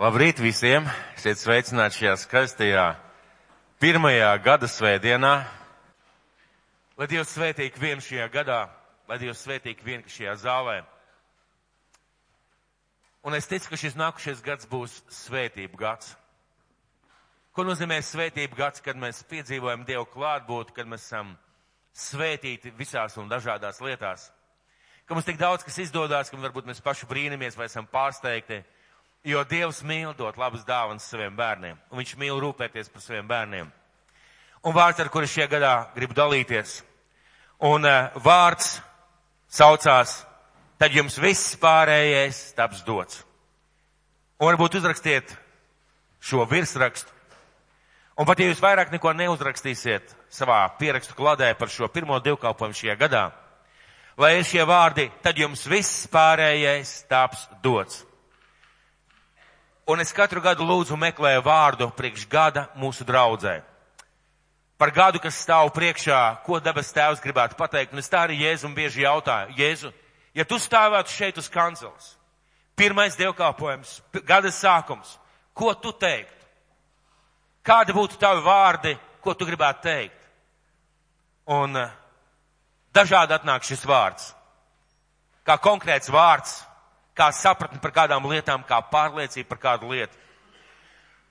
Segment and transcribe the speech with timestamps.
[0.00, 0.86] Labrīt visiem!
[1.12, 2.84] Esiet sveicināti šajā skaistajā
[3.84, 5.32] pirmajā gada svētdienā.
[6.96, 8.62] Lai Dievs svētī vienu šajā gadā,
[9.10, 10.78] lai Dievs svētī vienu šajā zālē.
[13.28, 16.14] Un es ticu, ka šis nākušais gads būs svētību gads.
[17.52, 21.36] Ko nozīmē svētību gads, kad mēs piedzīvojam Dievu klātbūtni, kad mēs esam
[21.92, 24.30] svētīti visās un dažādās lietās?
[25.04, 28.64] Ka mums tik daudz kas izdodas, ka varbūt mēs paši brīnamies vai esam pārsteigti
[29.24, 33.66] Jo Dievs mīl dot labas dāvanas saviem bērniem, un Viņš mīl rūpēties par saviem bērniem.
[34.64, 36.80] Un vārds, ar kuru šie gadā gribu dalīties,
[37.64, 38.78] un uh, vārds
[39.52, 40.22] saucās,
[40.80, 43.20] tad jums viss pārējais taps dots.
[44.40, 45.36] Un varbūt uzrakstiet
[46.20, 47.12] šo virsrakstu.
[48.20, 52.96] Un pat ja jūs vairāk neko neuzrakstīsiet savā pierakstu kladē par šo pirmo divkalpojumu šajā
[53.00, 53.24] gadā,
[54.20, 58.06] lai ir šie vārdi, tad jums viss pārējais taps dots.
[59.90, 63.56] Un es katru gadu lūdzu meklēju vārdu priekš gada mūsu draudzē.
[64.78, 67.90] Par gadu, kas stāv priekšā, ko debes tēvs gribētu pateikt.
[67.92, 69.56] Un es tā arī Jēzum bieži jautāju.
[69.58, 69.90] Jēzu,
[70.38, 72.12] ja tu stāvētu šeit uz kanceles,
[72.78, 73.96] pirmais dievkalpojums,
[74.30, 75.16] gada sākums,
[75.58, 76.46] ko tu teiktu?
[77.66, 80.16] Kādi būtu tavi vārdi, ko tu gribētu teikt?
[81.50, 81.92] Un eh,
[82.94, 84.30] dažādi atnāk šis vārds.
[85.44, 86.60] Kā konkrēts vārds,
[87.20, 90.16] kā sapratni par kādām lietām, kā pārliecība par kādu lietu.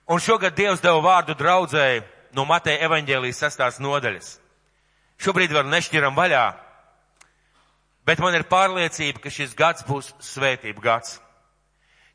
[0.10, 2.04] Un šogad Dievs deva vārdu draudzēji
[2.38, 4.36] no Mateja evaņģēlijas sastās nodaļas.
[5.20, 6.46] Šobrīd vēl nešķiram vaļā,
[8.08, 11.18] bet man ir pārliecība, ka šis gads būs svētību gads.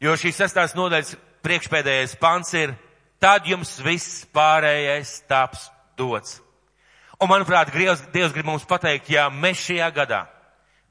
[0.03, 2.75] Jo šīs sastās nodaļas priekšpēdējais pants ir,
[3.23, 6.41] tad jums viss pārējais taps dots.
[7.23, 10.25] Un manuprāt, Dievs, Dievs grib mums pateikt, ja mēs šajā gadā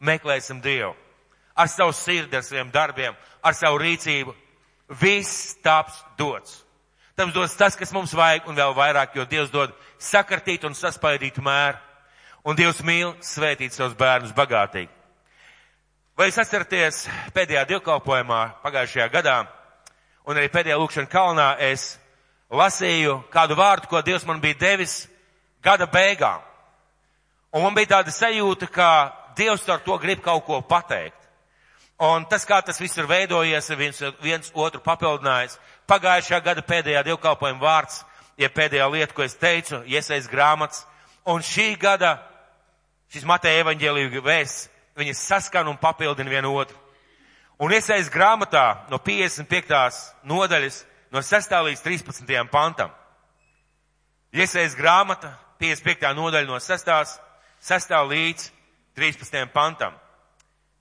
[0.03, 0.93] meklēsim Dievu,
[1.55, 4.33] ar savu sirdi, ar saviem darbiem, ar savu rīcību.
[4.99, 6.63] Viss taps dots.
[7.15, 11.37] Tam dos tas, kas mums vajag, un vēl vairāk, jo Dievs dod sakartīt un saspaidīt
[11.37, 11.77] mēru.
[12.43, 14.91] Un Dievs mīl svētīt savus bērnus bagātīgi.
[16.17, 19.37] Vai jūs atceraties pēdējā divkalpojumā pagājušajā gadā,
[20.27, 21.93] un arī pēdējā lūkšana kalnā es
[22.53, 25.07] lasīju kādu vārdu, ko Dievs man bija devis
[25.63, 26.41] gada beigām.
[27.53, 28.89] Un man bija tāda sajūta, ka
[29.37, 31.22] Dievs ar to grib kaut ko pateikt.
[32.01, 35.59] Un tas, kā tas viss ir veidojies, viens, viens otru papildinājis.
[35.87, 38.01] Pagājušā gada pēdējā divkalpojuma vārds,
[38.37, 40.87] ja pēdējā lieta, ko es teicu, iesaist grāmatas.
[41.29, 42.17] Un šī gada,
[43.13, 46.77] šis Mateja evaņģēlīga vēsts, viņas saskan un papildina vienu otru.
[47.61, 50.01] Un iesaist grāmatā no 55.
[50.27, 50.83] nodaļas,
[51.13, 51.53] no 6.
[51.69, 52.49] līdz 13.
[52.51, 52.91] pantam.
[54.33, 56.09] Iesaist grāmata, 55.
[56.17, 57.19] nodaļa no 6.
[57.61, 57.93] 6.
[58.09, 58.49] līdz
[58.97, 59.45] 13.
[59.53, 59.93] pantam.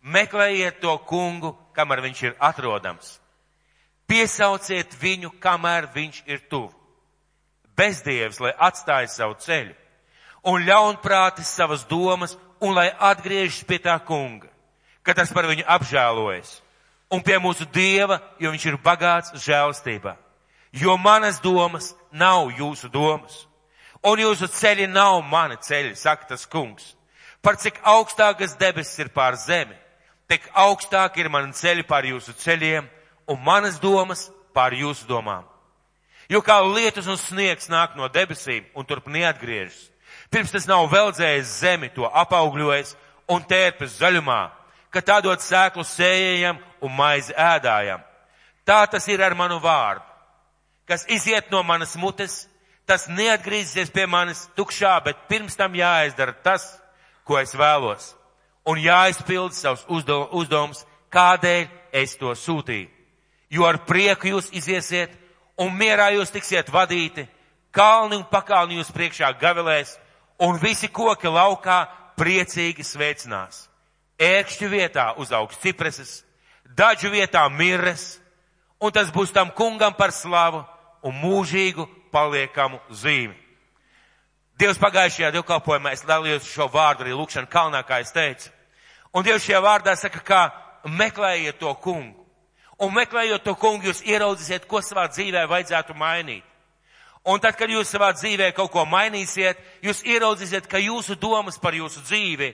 [0.02, 3.18] Meklējiet to kungu, kamēr viņš ir atrodams.
[4.10, 6.72] Piesauciet viņu, kamēr viņš ir tuvu.
[7.78, 9.72] Bezdievs, lai atstāja savu ceļu,
[10.44, 14.50] un ļaunprātis savas domas, un lai atgriežas pie tā kunga,
[15.02, 16.58] ka tas par viņu apžēlojas,
[17.10, 20.16] un pie mūsu dieva, jo viņš ir bagāts žēlstībā.
[20.72, 23.46] Jo manas domas nav jūsu domas,
[24.02, 26.94] un jūsu ceļi nav mani ceļi, saka tas kungs.
[27.42, 29.74] Par cik augstākas debesis ir pār zemi,
[30.32, 32.86] tik augstāk ir mani ceļi pār jūsu ceļiem
[33.28, 35.44] un manas domas pār jūsu domām.
[36.30, 39.90] Jo kā lietus un sniegs nāk no debesīm un turp neatgriežas,
[40.32, 42.94] pirms tas nav veldzējis zemi, to apaugļojis
[43.28, 44.40] un tērpes zaļumā,
[44.88, 48.00] ka tā dod sēklu sējējam un maizi ēdājam.
[48.64, 50.06] Tā tas ir ar manu vārdu,
[50.88, 52.46] kas iziet no manas mutes,
[52.88, 56.64] tas neatgriezīsies pie manis tukšā, bet pirms tam jāizdara tas,
[57.28, 58.14] ko es vēlos
[58.64, 62.88] un jāizpild savus uzdevumus, kādēļ es to sūtīju.
[63.52, 65.12] Jo ar prieku jūs iziesiet
[65.60, 67.26] un mierā jūs tiksiet vadīti,
[67.74, 69.98] kalni un pakalni jūs priekšā gavilēs,
[70.40, 71.84] un visi koki laukā
[72.16, 73.66] priecīgi sveicinās.
[74.22, 76.22] Ērkšķu vietā uzaugs cipreses,
[76.76, 78.20] daļu vietā mirres,
[78.80, 80.62] un tas būs tam kungam par slavu
[81.02, 83.41] un mūžīgu paliekamu zīmi.
[84.62, 88.52] Dievs pagājušajā divkalpojumā es dalījos šo vārdu arī lūkšana kalnā, kā es teicu.
[89.10, 90.42] Un Dievs šajā vārdā saka, ka
[90.86, 92.22] meklējiet to kungu.
[92.78, 96.46] Un meklējot to kungu, jūs ieraudzīsiet, ko savā dzīvē vajadzētu mainīt.
[97.26, 101.74] Un tad, kad jūs savā dzīvē kaut ko mainīsiet, jūs ieraudzīsiet, ka jūsu domas par
[101.74, 102.52] jūsu dzīvi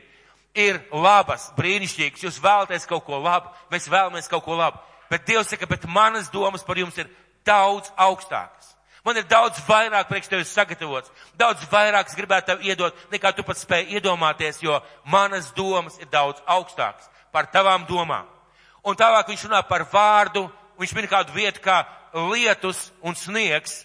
[0.57, 2.25] ir labas, brīnišķīgas.
[2.25, 4.81] Jūs vēlaties kaut ko labu, mēs vēlamies kaut ko labu.
[5.13, 7.13] Bet Dievs saka, bet manas domas par jums ir
[7.45, 8.78] daudz augstākas.
[9.09, 11.09] Man ir daudz vairāk priekš tevis sagatavots,
[11.41, 14.77] daudz vairāk es gribētu tev iedot, nekā tu pats spēj iedomāties, jo
[15.09, 18.29] manas domas ir daudz augstākas par tavām domām.
[18.85, 20.45] Un tālāk viņš runā par vārdu
[20.79, 21.83] viņš min kādu vietu kā
[22.15, 23.83] lietus un sniegs,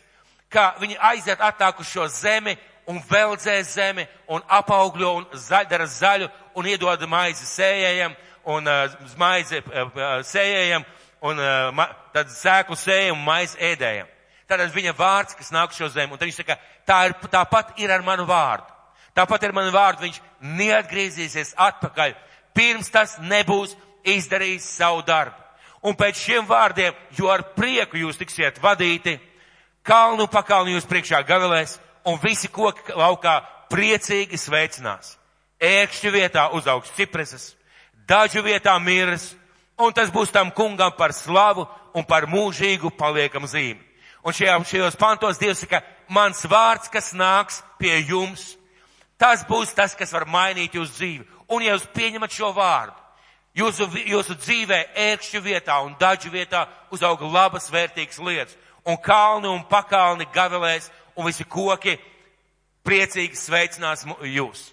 [0.52, 2.56] kā viņi aiziet attāku šo zemi
[2.88, 8.16] un veldzē zemi un apaugļo un zaļ, dara zaļu un iedod maizi sējējiem
[8.54, 10.86] un uh, maizi uh, sējējiem
[11.24, 14.12] un uh, tad sēklu sējiem un maizi ēdējiem.
[14.50, 16.57] Tātad viņa vārds, kas nāk šo zemi, un tad viņš saka,
[16.88, 18.68] tā ir, tāpat ir ar manu vārdu.
[19.16, 20.19] Tāpat ir manu vārdu, viņš
[20.60, 22.16] neatgriezīsies atpakaļ,
[22.57, 25.38] pirms tas nebūs izdarījis savu darbu.
[25.84, 29.18] Un pēc šiem vārdiem, jo ar prieku jūs tiksiet vadīti,
[29.84, 33.42] kalnu pakalnu jūs priekšā gavilēs, un visi koki laukā
[33.72, 35.18] priecīgi sveicinās.
[35.63, 37.54] Ēkšķu vietā uzaugs cipreses,
[38.07, 39.34] dažu vietā miras,
[39.80, 43.93] un tas būs tam kungam par slavu un par mūžīgu paliekam zīmi.
[44.24, 48.54] Un šajā, šajos pantos Dievs saka, mans vārds, kas nāks pie jums,
[49.20, 51.25] tas būs tas, kas var mainīt jūsu dzīvi.
[51.52, 52.96] Un ja jūs pieņemat šo vārdu,
[53.60, 54.80] jūsu, jūsu dzīvē
[55.12, 58.56] ēkšķu vietā un dažu vietā uzauga labas, vērtīgas lietas.
[58.88, 61.98] Un kalni un pakalni gavilēs un visi koki
[62.84, 64.72] priecīgi sveicinās jūs.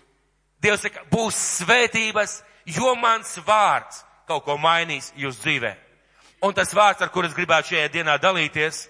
[0.63, 5.75] Dievs saka, būs svētības, jo mans vārds kaut ko mainīs jūsu dzīvē.
[6.47, 8.87] Un tas vārds, ar kur es gribētu šajā dienā dalīties,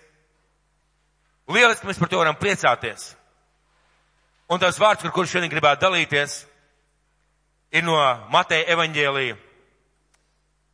[1.55, 3.15] lieliski mēs par to varam priecāties.
[4.51, 6.41] Un tas vārds, ar kuru šodien gribētu dalīties,
[7.71, 7.97] ir no
[8.33, 9.37] Mateja evaņģēlija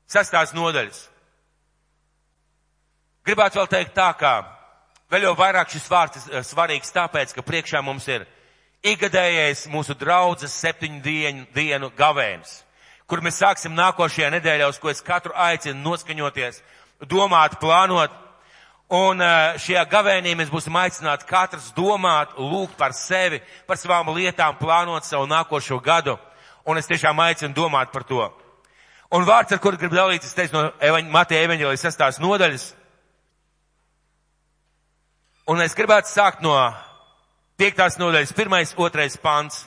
[0.08, 1.02] sestās nodaļas.
[3.26, 4.34] Gribētu vēl teikt tā, kā
[5.10, 8.26] vēl jau vairāk šis vārds ir svarīgs tāpēc, ka priekšā mums ir
[8.86, 12.60] ikgadējais mūsu draudzes septiņu dienu, dienu gavēns,
[13.10, 16.62] kur mēs sāksim nākošajā nedēļā, uz ko es katru aicinu noskaņoties,
[17.10, 18.22] domāt, plānot.
[18.86, 19.18] Un
[19.58, 25.26] šajā gavēnī mēs būsim aicināti katrs domāt, lūgt par sevi, par savām lietām, plānot savu
[25.26, 26.14] nākošo gadu.
[26.66, 28.22] Un es tiešām aicinu domāt par to.
[29.10, 32.68] Un vārds, ar kuru gribu dalīties, teicu no evaņ, Mateja evaņģēlijas sastās nodaļas.
[35.50, 36.54] Un es gribētu sākt no
[37.58, 39.64] piektās nodaļas, pirmais, otrais pants.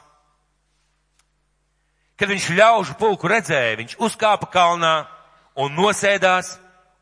[2.20, 4.96] Kad viņš ļaužu pulku redzēja, viņš uzkāpa kalnā
[5.60, 6.58] un nosēdās,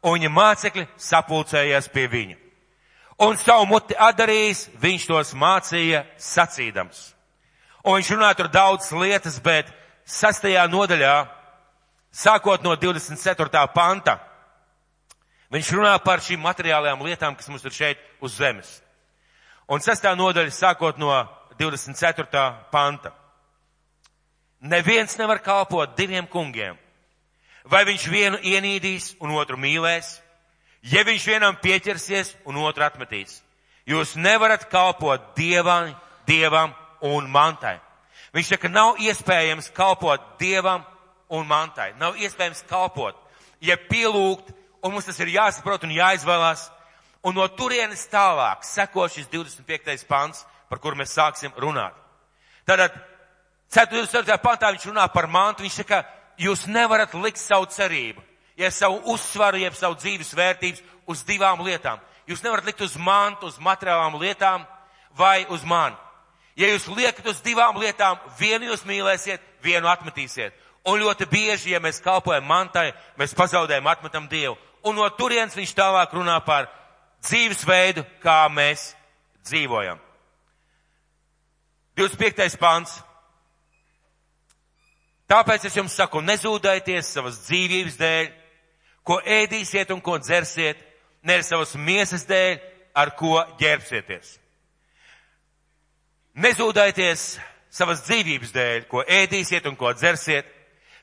[0.08, 2.38] un viņa mācekļi sapulcējās pie viņa.
[3.28, 7.00] Un savu muti atdarījis, viņš tos mācīja sacīdams.
[7.84, 9.70] Un viņš runāja tur daudz lietas, bet
[10.06, 11.16] sastajā nodaļā,
[12.14, 13.64] sākot no 24.
[13.74, 14.20] panta,
[15.54, 18.70] viņš runā par šīm materiālajām lietām, kas mums ir šeit uz zemes.
[19.68, 21.12] Un sestā nodaļa sākot no
[21.60, 22.44] 24.
[22.72, 23.12] panta.
[24.62, 26.78] Neviens nevar kalpot diviem kungiem.
[27.68, 30.18] Vai viņš vienu ienīdīs un otru mīlēs,
[30.88, 33.42] ja viņš vienam pieķersies un otru atmetīs.
[33.88, 35.92] Jūs nevarat kalpot dievam,
[36.28, 37.78] dievam un mantai.
[38.36, 40.84] Viņš saka, nav iespējams kalpot dievam
[41.32, 41.94] un mantai.
[42.00, 43.16] Nav iespējams kalpot,
[43.64, 44.52] ja pielūgt,
[44.84, 46.68] un mums tas ir jāsaprot un jāizvēlās,
[47.28, 50.06] Un no turienes tālāk seko šis 25.
[50.08, 51.96] pants, par kur mēs sāksim runāt.
[52.68, 52.94] Tātad,
[53.74, 54.38] 4.
[54.44, 56.04] pantā viņš runā par mantu, viņš saka,
[56.38, 58.22] jūs nevarat likt savu cerību,
[58.58, 62.00] ja savu uzsvaru, jeb savu dzīves vērtības uz divām lietām.
[62.28, 64.66] Jūs nevarat likt uz mantu, uz materiālām lietām
[65.18, 65.96] vai uz mani.
[66.58, 70.56] Ja jūs liekat uz divām lietām, vienu jūs mīlēsiet, vienu atmetīsiet.
[70.88, 74.56] Un ļoti bieži, ja mēs kalpojam mantai, mēs pazaudējam, atmetam Dievu.
[74.88, 76.70] Un no turienes viņš tālāk runā par
[77.28, 78.94] dzīvesveidu, kā mēs
[79.46, 80.00] dzīvojam.
[81.98, 82.58] 25.
[82.62, 83.02] pants.
[85.28, 88.28] Tāpēc es jums saku, nezūdaities savas dzīvības dēļ,
[89.04, 90.80] ko ēdīsiet un ko dzersiet,
[91.28, 92.60] ne savas miesas dēļ,
[92.98, 94.38] ar ko ģērbsieties.
[96.38, 97.26] Nezūdaities
[97.74, 100.48] savas dzīvības dēļ, ko ēdīsiet un ko dzersiet,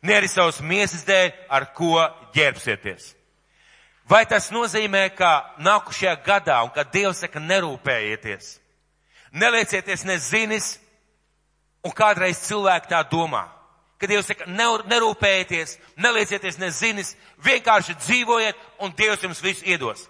[0.03, 2.01] ne arī savas miesas dēļ, ar ko
[2.35, 3.13] ģērbsieties.
[4.09, 8.51] Vai tas nozīmē, ka nākušajā gadā, un kad Dievs saka, nerūpējieties,
[9.33, 10.75] neliecieties nezinis,
[11.85, 13.47] un kādreiz cilvēki tā domā,
[14.05, 14.47] ka Dievs saka,
[14.91, 20.07] nerūpējieties, neliecieties nezinis, vienkārši dzīvojiet, un Dievs jums visu iedos.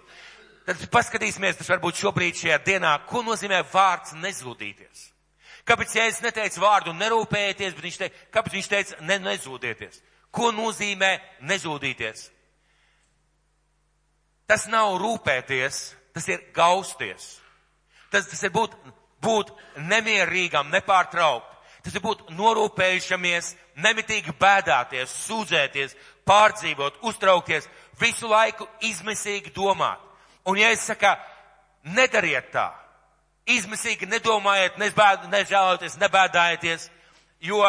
[0.65, 5.11] Tad paskatīsimies, tas varbūt šobrīd šajā dienā, ko nozīmē vārds nezūdīties.
[5.65, 10.01] Kāpēc Jēzus neteica vārdu nerūpējieties, bet viņš teica, kāpēc viņš teica ne, nezūdieties?
[10.33, 11.11] Ko nozīmē
[11.49, 12.27] nezūdīties?
[14.45, 15.79] Tas nav rūpēties,
[16.13, 17.39] tas ir gausties.
[18.13, 18.75] Tas, tas ir būt,
[19.25, 19.53] būt
[19.89, 21.49] nemierīgam, nepārtraukt.
[21.85, 25.95] Tas ir būt norūpējušamies, nemitīgi bēdāties, sūdzēties,
[26.27, 27.67] pārdzīvot, uztraukties,
[27.99, 30.01] visu laiku izmisīgi domāt.
[30.45, 31.11] Un ja es saku,
[31.95, 32.69] nedariet tā,
[33.49, 36.89] izmisīgi nedomājiet, nežēloties, nebēdājieties,
[37.45, 37.61] jo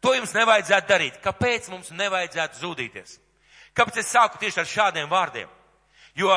[0.00, 1.20] to jums nevajadzētu darīt.
[1.24, 3.18] Kāpēc mums nevajadzētu zudīties?
[3.76, 5.48] Kāpēc es sāku tieši ar šādiem vārdiem?
[6.16, 6.32] Jo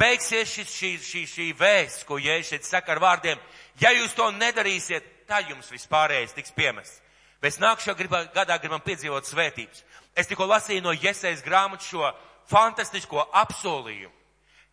[0.00, 3.40] beigsies šis, šī, šī, šī vēsts, ko Jēzus šeit saka ar vārdiem,
[3.80, 7.00] ja jūs to nedarīsiet, tad jums vispārējais tiks piemests.
[7.40, 9.84] Mēs nākušā gribā, gadā gribam piedzīvot svētības.
[10.16, 12.10] Es tikko lasīju no Iesaijas grāmatas šo
[12.50, 14.12] fantastisko apsolījumu,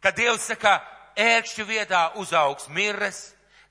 [0.04, 0.80] ka Dievs saka,
[1.18, 3.22] ērkšķu vietā uzaugs mirres,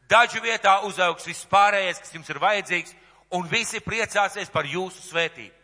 [0.08, 2.94] dažu vietā uzaugs vispārējais, kas jums ir vajadzīgs,
[3.36, 5.54] un visi priecāsies par jūsu svētību.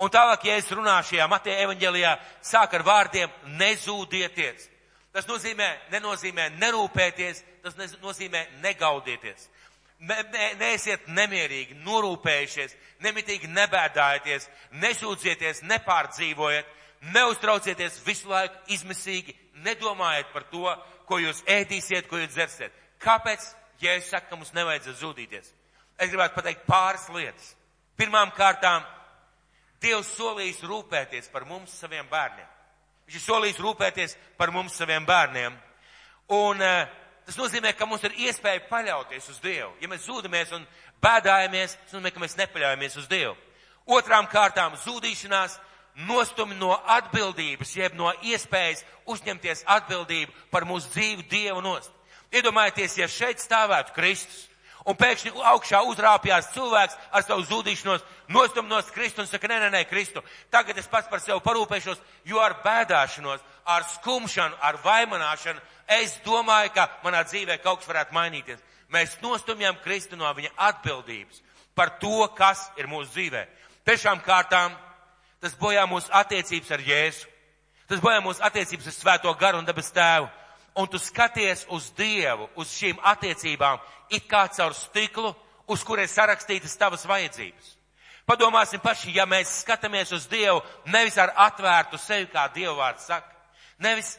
[0.00, 4.70] Un tālāk, ja es runāšu šajā Mateja evaņģēlijā, sāk ar vārdiem nezūdieties.
[5.14, 9.48] Tas nozīmē, nenozīmē nerūpēties, tas nozīmē negaudieties.
[10.00, 14.46] Ne, ne, neesiet nemierīgi, norūpējušies, nemitīgi nebēdājieties,
[14.80, 16.70] nesūdzieties, nepārdzīvojiet,
[17.16, 19.34] neuztraucieties visu laiku izmisīgi,
[19.66, 20.70] nedomājiet par to,
[21.08, 22.72] ko jūs ēdīsiet, ko jūs dzersiet.
[23.02, 23.44] Kāpēc,
[23.82, 25.52] ja es saku, ka mums nevajadzētu zudīties?
[26.00, 27.52] Es gribētu pateikt pāris lietas.
[28.00, 28.86] Pirmām kārtām,
[29.80, 32.48] Dievs solījis rūpēties par mums, saviem bērniem.
[33.10, 35.54] Viņš ir solījis rūpēties par mums, saviem bērniem.
[36.30, 36.84] Un uh,
[37.26, 39.72] tas nozīmē, ka mums ir iespēja paļauties uz Dievu.
[39.82, 40.62] Ja mēs zūdamies un
[41.02, 43.34] bēdājamies, tas nozīmē, ka mēs nepaļaujamies uz Dievu.
[43.90, 45.56] Otrām kārtām, zūdīšanās
[46.06, 51.90] nostumi no atbildības, jeb no iespējas uzņemties atbildību par mūsu dzīvi Dievu nost.
[52.30, 54.46] Iedomājieties, ja šeit stāvētu Kristus
[54.84, 59.84] un pēkšņi augšā uzrāpjās cilvēks ar savu zudīšanos, nostumnos Kristu un saka, nē, nē, nē,
[59.90, 65.60] Kristu, tagad es pats par sevi parūpēšos, jo ar bēdāšanos, ar skumšanu, ar vaimanāšanu,
[66.00, 68.62] es domāju, ka manā dzīvē kaut kas varētu mainīties.
[68.90, 71.42] Mēs nostumjam Kristu no viņa atbildības
[71.74, 73.46] par to, kas ir mūsu dzīvē.
[73.86, 74.74] Tiešām kārtām
[75.40, 77.28] Tas bojā mūsu attiecības ar Jēzu.
[77.88, 80.28] Tas bojā mūsu attiecības ar Svēto garu un dabas tēvu.
[80.80, 85.34] Un tu skaties uz Dievu, uz šīm attiecībām, it kā caur stiklu,
[85.68, 87.76] uz kurai sarakstītas tavas vajadzības.
[88.26, 93.34] Padomāsim paši, ja mēs skatāmies uz Dievu nevis ar atvērtu sevi, kā Dieva vārds saka,
[93.82, 94.14] nevis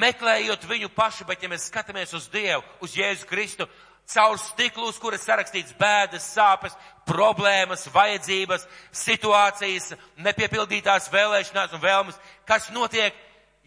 [0.00, 3.66] meklējot viņu pašu, bet ja mēs skatāmies uz Dievu, uz Jēzu Kristu,
[4.06, 6.76] caur stiklu, uz kuras sarakstīts bēdas, sāpes,
[7.08, 13.16] problēmas, vajadzības, situācijas, nepiepildītās vēlēšanās un vēlmes, kas notiek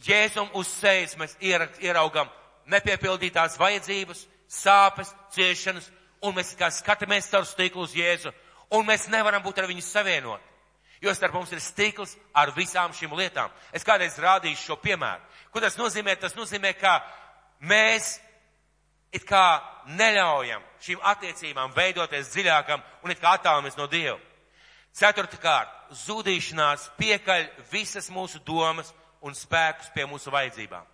[0.06, 1.16] Jēzum uz sejas.
[1.18, 2.30] Mēs ieraugam
[2.70, 5.89] nepiepildītās vajadzības, sāpes, ciešanas,
[6.22, 8.34] un mēs kā skatāmies caur stiklu uz Jēzu,
[8.75, 10.44] un mēs nevaram būt ar viņu savienot.
[11.01, 13.51] Jo starp mums ir stikls ar visām šīm lietām.
[13.72, 15.22] Es kādreiz rādīšu šo piemēru.
[15.54, 16.16] Ko tas nozīmē?
[16.18, 16.98] Tas nozīmē, ka
[17.62, 18.16] mēs
[19.13, 19.62] it kā
[19.94, 24.18] neļaujam šīm attiecībām veidoties dziļākam un it kā attālamies no Dieva.
[24.98, 28.89] Ceturtkārt, zudīšanās piekaļ visas mūsu domas
[29.27, 30.86] un spēkus pie mūsu vajadzībām.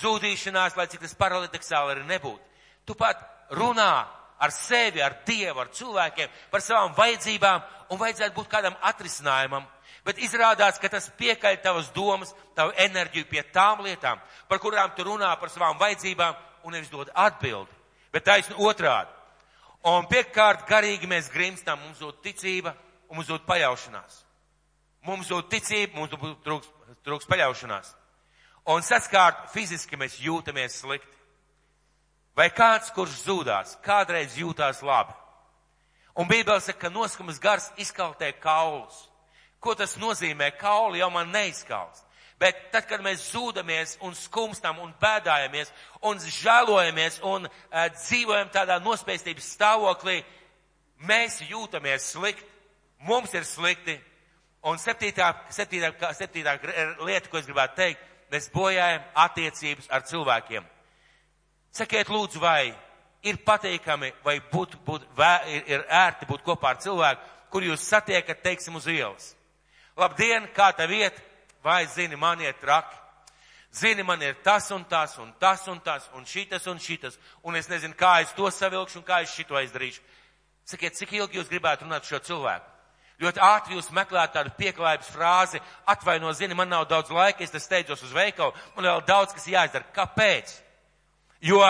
[0.00, 3.22] Zudīšanās, lai cik tas paralitiksāli arī nebūtu, tu pat
[3.56, 4.06] runā
[4.40, 9.66] ar sevi, ar Dievu, ar cilvēkiem par savām vajadzībām un vajadzētu būt kādam atrisinājumam,
[10.06, 15.04] bet izrādās, ka tas piekaļ tavas domas, tavu enerģiju pie tām lietām, par kurām tu
[15.04, 17.74] runā par savām vajadzībām un nevis dod atbildi,
[18.12, 19.10] bet taisnu otrādi.
[19.90, 22.74] Un piekārt garīgi mēs grimstam, mums dod ticība
[23.08, 24.24] un mums dod paļaušanās.
[25.08, 26.12] Mums dod ticība, mums
[26.44, 26.68] trūks,
[27.06, 27.94] trūks paļaušanās.
[28.70, 31.16] Un saskārt fiziski mēs jūtamies slikti.
[32.36, 35.16] Vai kāds, kurš zūdās, kādreiz jūtās labi?
[36.20, 39.08] Un Bībele saka, ka noskums gars izkaltē kaulus.
[39.60, 40.50] Ko tas nozīmē?
[40.58, 42.06] Kauli jau man neizkalst.
[42.40, 45.68] Bet tad, kad mēs zūdamies un skumstam un bēdājamies
[46.08, 50.22] un žēlojamies un uh, dzīvojam tādā nospēstības stāvoklī,
[51.04, 52.46] mēs jūtamies slikti,
[53.04, 53.98] mums ir slikti.
[54.68, 56.58] Un septītā, septītā, septītā
[57.06, 60.66] lieta, ko es gribētu teikt, mēs bojājam attiecības ar cilvēkiem.
[61.72, 62.74] Sakiet lūdzu, vai
[63.24, 67.88] ir pateikami, vai būt, būt, vē, ir, ir ērti būt kopā ar cilvēku, kur jūs
[67.88, 69.32] satiekat, teiksim, uz ielas.
[69.96, 71.30] Labdien, kā tā vieta?
[71.62, 72.96] vai zini, man ir traki.
[73.72, 77.56] Zini, man ir tas un tas un tas un tas un šitas un šitas, un
[77.56, 80.02] es nezinu, kā es to savilkšu un kā es šito izdarīšu.
[80.66, 82.66] Sakiet, cik ilgi jūs gribētu runāt šo cilvēku?
[83.20, 85.60] Ļoti ātri jūs meklējat tādu pieklājības frāzi,
[85.92, 89.48] atvaino, zini, man nav daudz laika, es te steidzos uz veikalu, man vēl daudz, kas
[89.50, 89.84] jāizdara.
[89.92, 90.54] Kāpēc?
[91.44, 91.60] Jo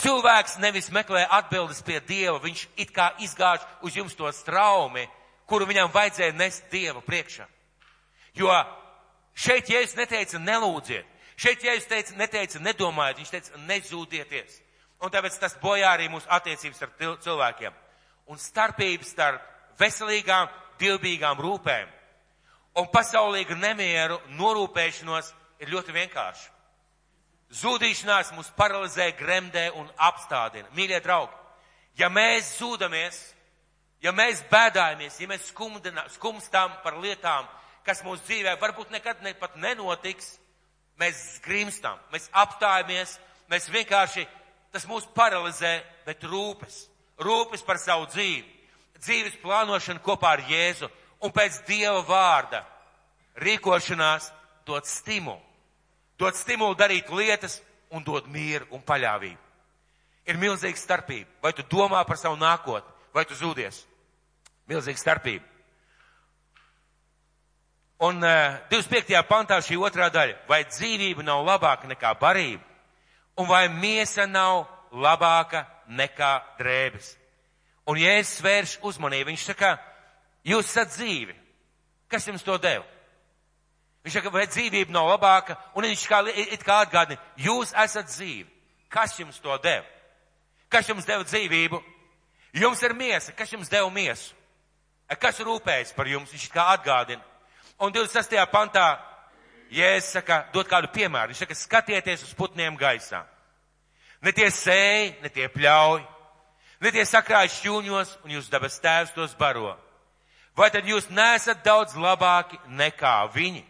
[0.00, 5.04] cilvēks nevis meklē atbildes pie Dieva, viņš it kā izgāž uz jums to straumi,
[5.48, 7.44] kuru viņam vajadzēja nest Dieva priekšā.
[8.36, 8.52] Jo
[9.36, 11.08] Šeit Jēzus neteica nelūdziet.
[11.36, 14.62] Šeit Jēzus teica, neteica nedomājiet, viņš teica nezūdieties.
[15.04, 17.74] Un tāpēc tas bojā arī mūsu attiecības ar cilvēkiem.
[18.32, 20.48] Un starpības starp veselīgām,
[20.80, 21.92] dievbijīgām rūpēm
[22.76, 25.32] un pasaulīgu nemieru norūpēšanos
[25.64, 26.52] ir ļoti vienkārši.
[27.56, 30.68] Zūdīšanās mūs paralizē, gremdē un apstādina.
[30.76, 31.36] Mīļie draugi,
[31.96, 33.20] ja mēs zūdamies,
[34.02, 35.52] ja mēs bēdājamies, ja mēs
[36.16, 37.46] skumstam par lietām,
[37.86, 40.34] kas mūsu dzīvē varbūt nekad ne, pat nenotiks,
[41.00, 43.14] mēs grimstam, mēs apstājamies,
[43.48, 44.26] mēs vienkārši,
[44.74, 46.82] tas mūs paralizē, bet rūpes,
[47.22, 48.55] rūpes par savu dzīvi,
[49.02, 50.88] dzīves plānošanu kopā ar Jēzu
[51.24, 52.62] un pēc Dieva vārda
[53.40, 54.30] rīkošanās
[54.66, 55.40] dot stimulu,
[56.18, 57.60] dot stimulu darīt lietas
[57.90, 59.42] un dot mieru un paļāvību.
[60.26, 61.28] Ir milzīga starpība.
[61.42, 63.84] Vai tu domā par savu nākotni, vai tu zūdies?
[64.66, 65.44] Milzīga starpība.
[68.02, 69.14] Un uh, 25.
[69.28, 70.42] pantā šī otrā daļa.
[70.50, 72.64] Vai dzīvība nav labāka nekā barība?
[73.40, 77.14] Un vai miesa nav labāka nekā drēbes?
[77.86, 79.76] Un ja es svēršu uzmanību, viņš saka,
[80.46, 81.34] jūs esat dzīvi.
[82.10, 82.84] Kas jums to deva?
[84.06, 85.56] Viņš saka, vai dzīvība nav labāka?
[85.74, 88.48] Un viņš kā, it kā atgādina, jūs esat dzīvi.
[88.90, 89.86] Kas jums to deva?
[90.70, 91.80] Kas jums deva dzīvību?
[92.56, 93.34] Jums ir miesa.
[93.36, 94.34] Kas jums deva miesu?
[95.20, 96.30] Kas rūpējas par jums?
[96.34, 97.22] Viņš kā atgādina.
[97.82, 98.38] Un 26.
[98.50, 98.86] pantā
[99.70, 101.32] Jēzus saka, dod kādu piemēru.
[101.32, 103.24] Viņš saka, skatieties uz putniem gaisā.
[104.22, 106.04] Ne tie sēji, ne tie pļauj,
[106.80, 109.74] ne tie sakrāj šķūņos un jūs dabas tēvs tos baro.
[110.56, 113.64] Vai tad jūs nesat daudz labāki nekā viņi?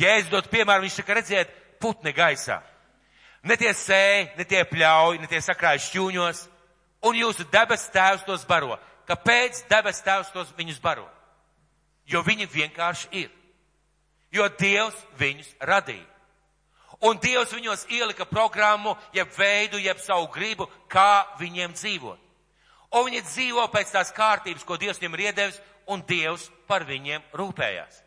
[0.00, 2.60] Jēzus dod piemēru, viņš saka, redziet, putni gaisā.
[3.42, 6.44] Ne tie sēji, ne tie pļauj, ne tie sakrāj šķūņos
[7.08, 8.78] un jūsu debes tēvs tos baro.
[9.08, 11.08] Kāpēc debes tēvs tos viņus baro?
[12.10, 13.30] jo viņi vienkārši ir.
[14.34, 16.06] Jo Dievs viņus radīja.
[17.00, 22.18] Un Dievs viņos ielika programmu, jeb veidu, jeb savu gribu, kā viņiem dzīvot.
[22.92, 27.22] Un viņi dzīvo pēc tās kārtības, ko Dievs viņiem ir iedevis, un Dievs par viņiem
[27.32, 28.02] rūpējās.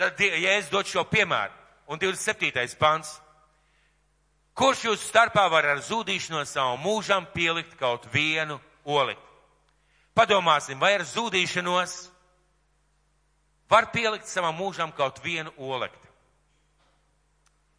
[0.00, 1.52] Tad, ja es dotu šo piemēru,
[1.86, 2.74] un 27.
[2.80, 3.12] pants,
[4.58, 9.22] kurš jūs starpā var ar zudīšanos savu mūžam pielikt kaut vienu olikt?
[10.14, 11.94] Padomāsim, vai ar zudīšanos
[13.70, 16.03] var pielikt savam mūžam kaut vienu olekti.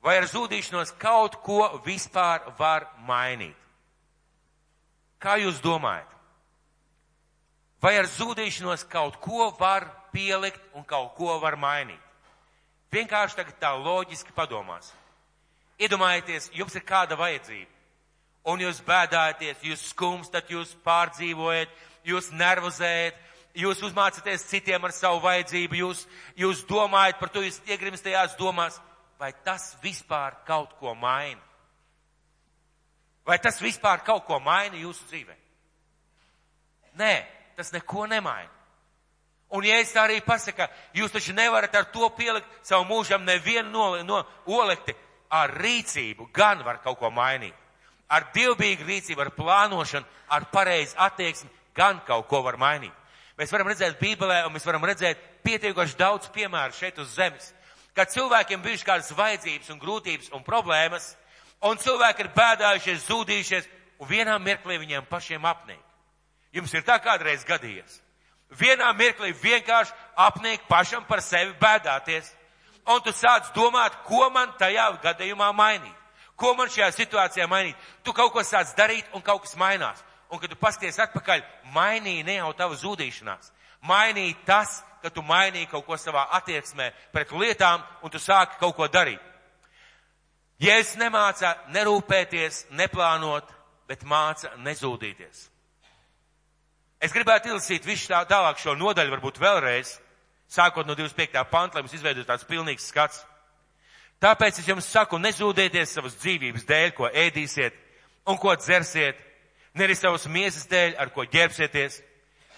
[0.06, 3.58] Vai ar zudīšanos kaut ko vispār var mainīt?
[5.18, 6.12] Kā jūs domājat?
[7.82, 12.02] Vai ar zudīšanos kaut ko var pielikt un kaut ko var mainīt?
[12.94, 14.94] Vienkārši tagad tā loģiski padomās.
[15.82, 17.72] Iedomājieties, jums ir kāda vajadzība,
[18.48, 21.72] un jūs bēdājaties, jūs skumstat, jūs pārdzīvojat,
[22.08, 23.18] jūs nervozējat,
[23.58, 26.06] jūs uzmācāties citiem ar savu vajadzību, jūs,
[26.40, 28.80] jūs domājat par to, jūs iegrimstajās domās,
[29.20, 31.42] vai tas vispār kaut ko maina?
[33.26, 35.36] Vai tas vispār kaut ko maina jūsu dzīvē?
[37.00, 37.14] Nē,
[37.58, 38.52] tas neko nemaina.
[39.56, 43.86] Un ja es arī pasaku, jūs taču nevarat ar to pielikt savu mūžam nevienu no,
[44.04, 44.96] no olekti,
[45.30, 47.56] ar rīcību gan var kaut ko mainīt.
[48.10, 52.94] Ar dievbijīgu rīcību, ar plānošanu, ar pareizu attieksmi gan kaut ko var mainīt.
[53.36, 57.50] Mēs varam redzēt Bībelē, un mēs varam redzēt pietiekoši daudz piemēru šeit uz zemes,
[57.96, 61.14] kad cilvēkiem bijušas kādas vajadzības un grūtības un problēmas,
[61.64, 63.68] un cilvēki ir bēdājušies, zūdījušies,
[64.00, 65.82] un vienā mirklī viņiem pašiem apnīk.
[66.56, 68.02] Jums ir tā kādreiz gadījies.
[68.56, 72.32] Vienā mirklī vienkārši apnīk pašam par sevi bēdāties,
[72.88, 76.02] un tu sāc domāt, ko man tajā gadījumā mainīt.
[76.36, 77.80] Ko man šajā situācijā mainīt?
[78.04, 82.26] Tu kaut ko sāc darīt, un kaut kas mainās un kad tu pasties atpakaļ, mainīja
[82.26, 83.52] ne jau tava zudīšanās.
[83.86, 88.74] Mainīja tas, ka tu mainīji kaut ko savā attieksmē pret lietām un tu sāki kaut
[88.78, 89.22] ko darīt.
[90.62, 93.52] Jēzus nemāca nerūpēties, neplānot,
[93.86, 95.44] bet māca nezūdīties.
[97.04, 99.98] Es gribētu izlasīt visu tā, tālāk šo nodaļu, varbūt vēlreiz,
[100.50, 101.44] sākot no 25.
[101.52, 103.22] panta, lai mums izveidotu tāds pilnīgs skats.
[104.24, 107.76] Tāpēc es jums saku, nezūdieties savas dzīvības dēļ, ko ēdīsiet
[108.32, 109.20] un ko dzersiet,
[109.76, 112.00] ne arī savas miesas dēļ, ar ko ģērbsieties,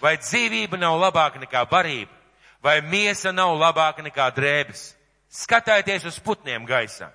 [0.00, 2.14] vai dzīvība nav labāka nekā barība,
[2.62, 4.92] vai miesa nav labāka nekā drēbes.
[5.28, 7.10] Skatieties uz putniem gaisā.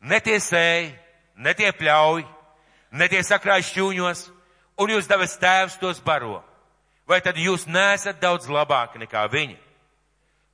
[0.00, 0.92] Ne tie sēji,
[1.36, 2.24] ne tie pļauj,
[2.92, 4.26] ne tie sakrāj šķūņos,
[4.78, 6.42] un jūs devas tēvs tos baro.
[7.06, 9.56] Vai tad jūs nesat daudz labāki nekā viņi?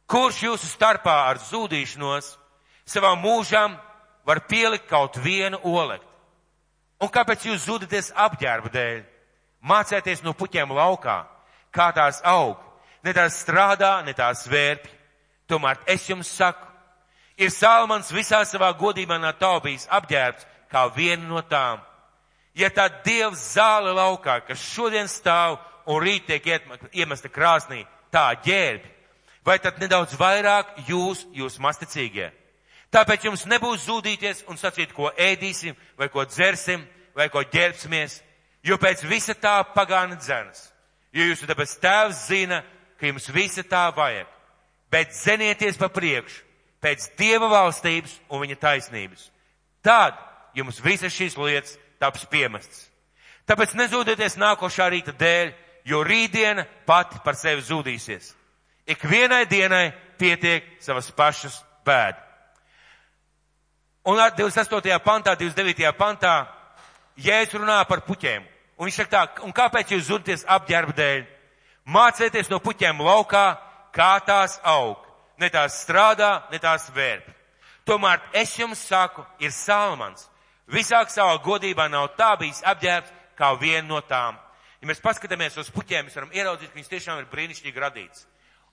[0.07, 2.35] Kurš jūsu starpā ar zūdīšanos
[2.85, 3.79] savām mūžām
[4.29, 6.09] var pielikt kaut vienu olektu?
[7.03, 9.01] Un kāpēc jūs zudaties apģērba dēļ?
[9.63, 11.23] Mācēties no puķiem laukā,
[11.75, 12.59] kā tās aug.
[13.03, 14.91] Ne tās strādā, ne tās vērpj.
[15.51, 16.69] Tomēr es jums saku,
[17.37, 21.83] ir Salmans visā savā godībā nav taupījis apģērbs kā viena no tām.
[22.55, 26.47] Ja tā Dievs zāle laukā, kas šodien stāv un rīt tiek
[26.93, 28.89] iemesta krāsnī, tā ģērbi,
[29.45, 32.31] vai tad nedaudz vairāk jūs, jūs masticīgie?
[32.93, 36.85] Tāpēc jums nebūs zudīties un sacīt, ko ēdīsim, vai ko dzersim,
[37.17, 38.19] vai ko ģērbsimies,
[38.69, 40.69] jo pēc visa tā pagāna dzenas.
[41.13, 42.61] Jo jūsu dabas tēvs zina,
[43.03, 44.31] ka jums visa tā vajag.
[44.93, 46.43] bet zenieties pa priekšu
[46.83, 49.31] pēc Dieva valstības un viņa taisnības.
[49.83, 50.19] Tad
[50.55, 52.91] jums visas šīs lietas taps piemestas.
[53.49, 55.53] Tāpēc nezūdieties nākošā rīta dēļ,
[55.89, 58.35] jo rītdiena pati par sevi zudīsies.
[58.87, 62.19] Ik vienai dienai pietiek savas pašas bēda.
[64.05, 64.99] Un 28.
[65.03, 65.93] pantā, 29.
[65.95, 66.35] pantā,
[67.17, 68.43] Jēzus runā par puķiem.
[68.79, 71.27] Un viņš saka tā, un kāpēc jūs zudaties apģērba dēļ?
[71.87, 73.47] Mācieties no puķiem laukā,
[73.95, 75.01] kā tās aug.
[75.39, 77.27] Ne tās strādā, ne tās vērp.
[77.89, 80.29] Tomēr es jums saku, ir Salmans.
[80.71, 84.39] Visāk savā godībā nav tā bijis apģērbs kā viena no tām.
[84.81, 88.27] Ja mēs paskatāmies uz puķiem, mēs varam ieraudzīt, ka viņas tiešām ir brīnišķīgi radīts.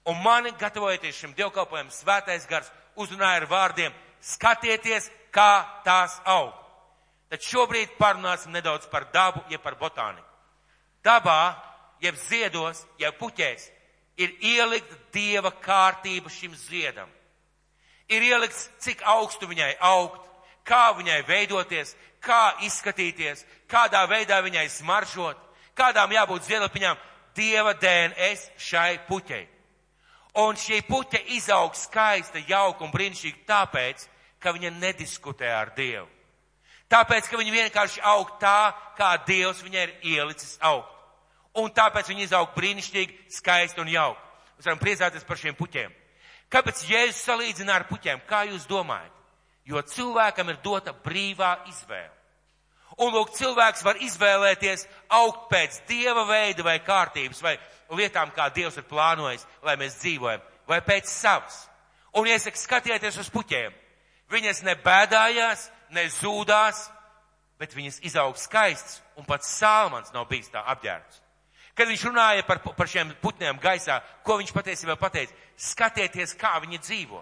[0.10, 6.54] Un mani, gatavojoties šim dievkalpojumam, svētais gars uzrunāja ar vārdiem, skatieties, kā tās aug.
[7.30, 10.26] Tad šobrīd parunāsim nedaudz par dabu, jeb par botāniku.
[11.06, 11.54] Dabā,
[12.02, 13.70] jeb ziedos, jeb puķēs,
[14.20, 17.10] ir ielikt dieva kārtība šim ziedam.
[18.10, 20.26] Ir ielikts, cik augstu viņai augt,
[20.66, 25.38] kā viņai veidoties, kā izskatīties, kādā veidā viņai smaržot,
[25.78, 27.06] kādām jābūt zielapiņām.
[27.38, 29.46] Dieva DNS šai puķei.
[30.42, 34.08] Un šī puķa izaug skaista, jauka un brīnišķīga tāpēc,
[34.40, 36.08] ka viņa nediskutē ar Dievu.
[36.90, 40.99] Tāpēc, ka viņa vienkārši aug tā, kā Dievs viņai ir ielicis augt.
[41.58, 44.22] Un tāpēc viņa izaug brīnišķīgi, skaisti un jauki.
[44.58, 45.96] Mēs varam priecāties par šiem puķiem.
[46.52, 48.22] Kāpēc Jēzus salīdzina ar puķiem?
[48.30, 49.14] Kā jūs domājat?
[49.66, 52.16] Jo cilvēkam ir dota brīvā izvēle.
[53.00, 54.84] Un lūk, cilvēks var izvēlēties
[55.16, 57.54] augt pēc dieva veida vai kārtības vai
[57.96, 61.62] lietām, kā Dievs ir plānojis, lai mēs dzīvojam, vai pēc savas.
[62.18, 63.72] Un iesaka, skatieties uz puķiem.
[64.30, 66.84] Viņas nebēdājās, nezūdās,
[67.62, 71.22] bet viņas izaug skaistas, un pats Sālmans nav bijis tā apģērbts.
[71.80, 75.32] Kad viņš runāja par, par šiem putniem gaisā, ko viņš patiesībā pateica?
[75.56, 77.22] Skatieties, kā viņi dzīvo.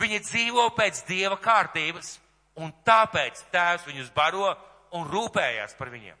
[0.00, 2.14] Viņi dzīvo pēc dieva kārtības,
[2.56, 4.48] un tāpēc tēvs viņus baro
[4.96, 6.16] un rūpējās par viņiem.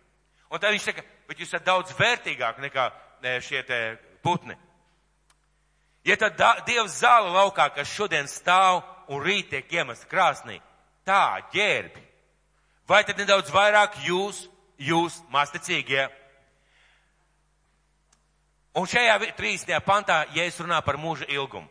[0.52, 2.90] Un tad viņš saka, bet jūs esat daudz vērtīgāk nekā
[3.40, 3.80] šie te
[4.20, 4.58] putni.
[6.04, 10.58] Ja tad Dievs zāle laukā, kas šodien stāv un rīt tiek iemesta krāsnī,
[11.06, 12.02] tā ģērbi,
[12.90, 16.10] vai tad nedaudz vairāk jūs, jūs masticīgie?
[18.74, 19.74] Un šajā 30.
[19.84, 21.68] pantā, ja es runāju par mūža ilgumu,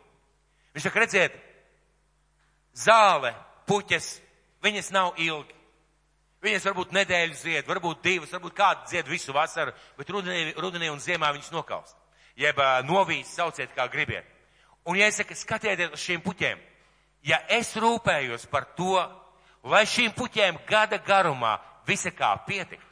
[0.74, 1.38] viņš saka, redziet,
[2.78, 3.32] zāle,
[3.66, 4.14] puķes,
[4.62, 5.58] viņas nav ilgi.
[6.42, 10.98] Viņas varbūt nedēļu zied, varbūt divas, varbūt kādu zied visu vasaru, bet rudenī, rudenī un
[10.98, 11.94] ziemā viņas nokaust.
[12.34, 14.26] Jeb novīs, sauciet kā gribiet.
[14.88, 16.58] Un ja es saku, skatieties uz šīm puķiem,
[17.22, 18.96] ja es rūpējos par to,
[19.70, 22.82] lai šīm puķēm gada garumā visa kā pietikt,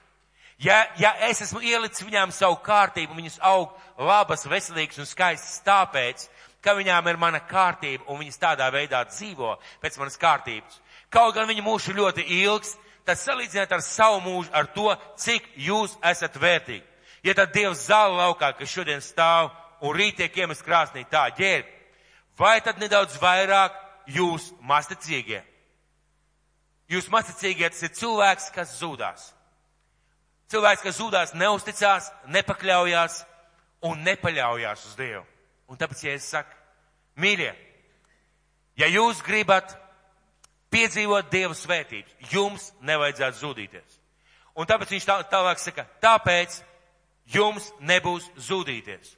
[0.60, 6.28] ja, ja es esmu ielicis viņām savu kārtību, viņas aug labas, veselīgas un skaistas tāpēc,
[6.60, 10.80] ka viņām ir mana kārtība un viņas tādā veidā dzīvo pēc manas kārtības.
[11.10, 12.76] Kaut gan viņa mūžs ir ļoti ilgs,
[13.08, 16.86] tad salīdziniet ar savu mūžu, ar to, cik jūs esat vērtīgi.
[17.24, 19.50] Ja tad Dievs zāle laukā, kas šodien stāv
[19.84, 21.66] un rīt tiek iemest krāsnī tā ģērb,
[22.38, 23.76] vai tad nedaudz vairāk
[24.08, 25.42] jūs masticīgie?
[26.90, 29.28] Jūs masticīgie tas ir cilvēks, kas zūdās.
[30.50, 33.20] Cilvēks, kas zūdās, neusticās, nepakļaujās
[33.86, 35.22] un nepaļaujās uz Dievu.
[35.70, 36.56] Un tāpēc, ja es saku,
[37.22, 37.52] mīļie,
[38.80, 39.76] ja jūs gribat
[40.74, 42.16] piedzīvot Dieva svētības.
[42.32, 43.98] Jums nevajadzētu zudīties.
[44.58, 46.60] Un tāpēc viņš tā, tālāk saka, tāpēc
[47.30, 49.16] jums nebūs zudīties.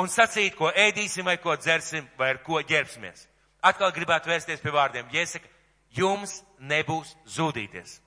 [0.00, 3.26] Un sacīt, ko ēdīsim vai ko dzersim vai ar ko ģērbsimies.
[3.60, 5.10] Atkal gribētu vērsties pie vārdiem.
[5.12, 5.48] Jāsaka,
[5.92, 7.98] jums nebūs zudīties.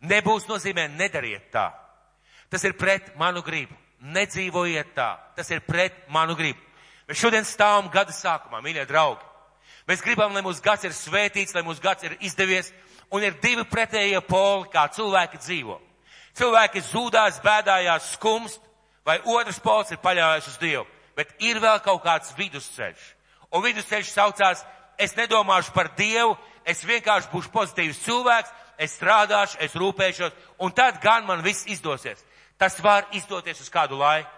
[0.00, 1.70] Nebūs nozīmē nedariet tā.
[2.50, 3.76] Tas ir pret manu gribu.
[4.00, 5.12] Nedzīvojiet tā.
[5.36, 6.60] Tas ir pret manu gribu.
[7.08, 9.26] Mēs šodien stāvam gada sākumā, mīļie draugi.
[9.88, 12.70] Mēs gribam, lai mūsu gads ir svētīts, lai mūsu gads ir izdevies,
[13.10, 15.80] un ir divi pretējie poli, kā cilvēki dzīvo.
[16.38, 18.60] Cilvēki zūdās, bēdājās, skumst,
[19.04, 20.86] vai otrs pols ir paļāvies uz Dievu.
[21.18, 23.02] Bet ir vēl kaut kāds vidusceļš.
[23.50, 24.62] Un vidusceļš saucās,
[24.98, 31.00] es nedomāšu par Dievu, es vienkārši būšu pozitīvs cilvēks, es strādāšu, es rūpēšos, un tad
[31.02, 32.24] gan man viss izdosies.
[32.58, 34.30] Tas var izdoties uz kādu laiku.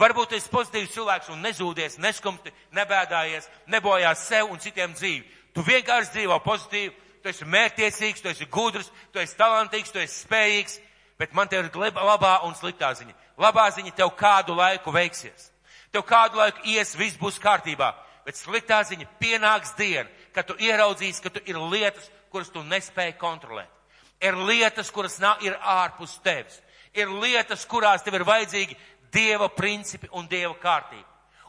[0.00, 5.26] Varbūt esi pozitīvs cilvēks un nezūdies, neskumti, nebēdājies, nebojās sev un citiem dzīvi.
[5.52, 10.22] Tu vienkārši dzīvo pozitīvi, tu esi mērķtiecīgs, tu esi gudrs, tu esi talantīgs, tu esi
[10.24, 10.78] spējīgs,
[11.20, 13.12] bet man te ir labā un sliktā ziņa.
[13.40, 15.50] Labā ziņa tev kādu laiku veiksies.
[15.92, 17.92] Tev kādu laiku ies, viss būs kārtībā,
[18.24, 23.18] bet sliktā ziņa pienāks diena, kad tu ieraudzīsi, ka tu ir lietas, kuras tu nespēji
[23.20, 23.79] kontrolēt.
[24.20, 26.58] Ir lietas, kuras nav, ir ārpus tevis.
[26.94, 28.76] Ir lietas, kurās tev ir vajadzīgi
[29.10, 31.06] Dieva principi un Dieva kārtība.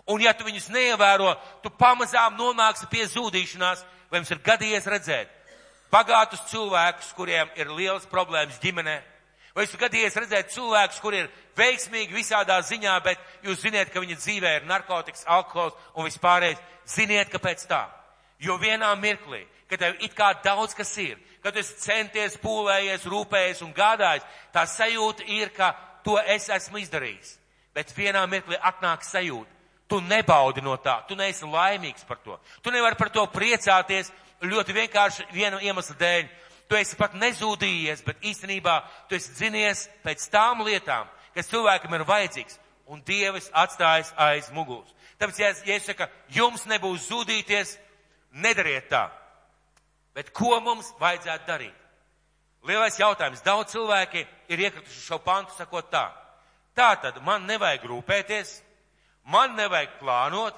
[0.09, 5.37] Un ja tu viņus neievēro, tu pamazām nonāksi pie zūdīšanās, vai jums ir gadījies redzēt
[5.91, 8.97] bagātus cilvēkus, kuriem ir liels problēmas ģimenē,
[9.55, 14.17] vai jūs gadījies redzēt cilvēkus, kuri ir veiksmīgi visādā ziņā, bet jūs ziniet, ka viņa
[14.19, 16.61] dzīvē ir narkotikas, alkohols un vispārējais.
[16.91, 17.85] Ziniet, kāpēc tā?
[18.41, 23.07] Jo vienā mirklī, kad tev it kā daudz kas ir, kad tu esi centies, pūlējies,
[23.09, 25.73] rūpējies un gādājis, tā sajūta ir, ka
[26.05, 27.37] to es esmu izdarījis.
[27.75, 29.49] Bet vienā mirklī atnāk sajūta.
[29.91, 32.37] Tu nebaudi no tā, tu neesi laimīgs par to.
[32.63, 36.29] Tu nevari par to priecāties ļoti vienkārši viena iemesla dēļ.
[36.71, 38.77] Tu esi pat nezūdījies, bet īstenībā
[39.09, 42.55] tu esi dzinies pēc tām lietām, kas cilvēkam ir vajadzīgs,
[42.87, 44.93] un Dievs atstājas aiz muguras.
[45.19, 47.75] Tāpēc, ja, ja es saku, jums nebūs zudīties,
[48.31, 49.09] nedariet tā.
[50.15, 51.77] Bet ko mums vajadzētu darīt?
[52.67, 53.41] Lielais jautājums.
[53.45, 56.09] Daudz cilvēki ir iekrituši šo pantu sakot tā.
[56.77, 58.51] Tā tad man nevajag rūpēties,
[59.27, 60.55] man nevajag plānot,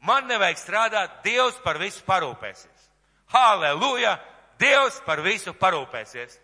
[0.00, 2.86] man nevajag strādāt, Dievs par visu parūpēsies.
[3.34, 4.14] Halleluja!
[4.60, 6.38] Dievs par visu parūpēsies.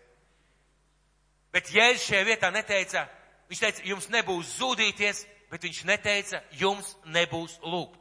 [1.51, 3.05] Bet Jēzus šajā vietā neteica,
[3.49, 7.99] viņš teica, jums nebūs zudīties, bet viņš neteica, jums nebūs lūgt.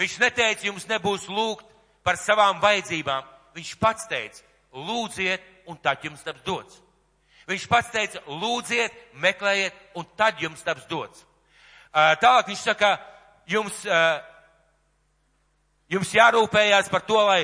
[0.00, 1.69] Viņš neteica, jums nebūs lūgt
[2.06, 3.26] par savām vajadzībām.
[3.56, 6.78] Viņš pats teica, lūdziet, un tad jums taps dots.
[7.50, 11.24] Viņš pats teica, lūdziet, meklējiet, un tad jums taps dots.
[11.90, 12.92] Tālāk viņš saka,
[13.50, 13.80] jums,
[15.90, 17.40] jums jārūpējās par to, lai,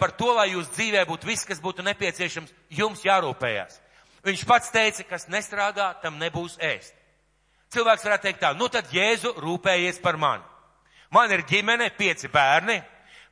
[0.00, 3.80] par to, lai jūs dzīvē būtu viss, kas būtu nepieciešams, jums jārūpējās.
[4.28, 6.92] Viņš pats teica, kas nestrādā, tam nebūs ēst.
[7.72, 10.44] Cilvēks varētu teikt tā, nu tad Jēzu rūpējies par mani.
[11.12, 12.78] Man ir ģimene, pieci bērni,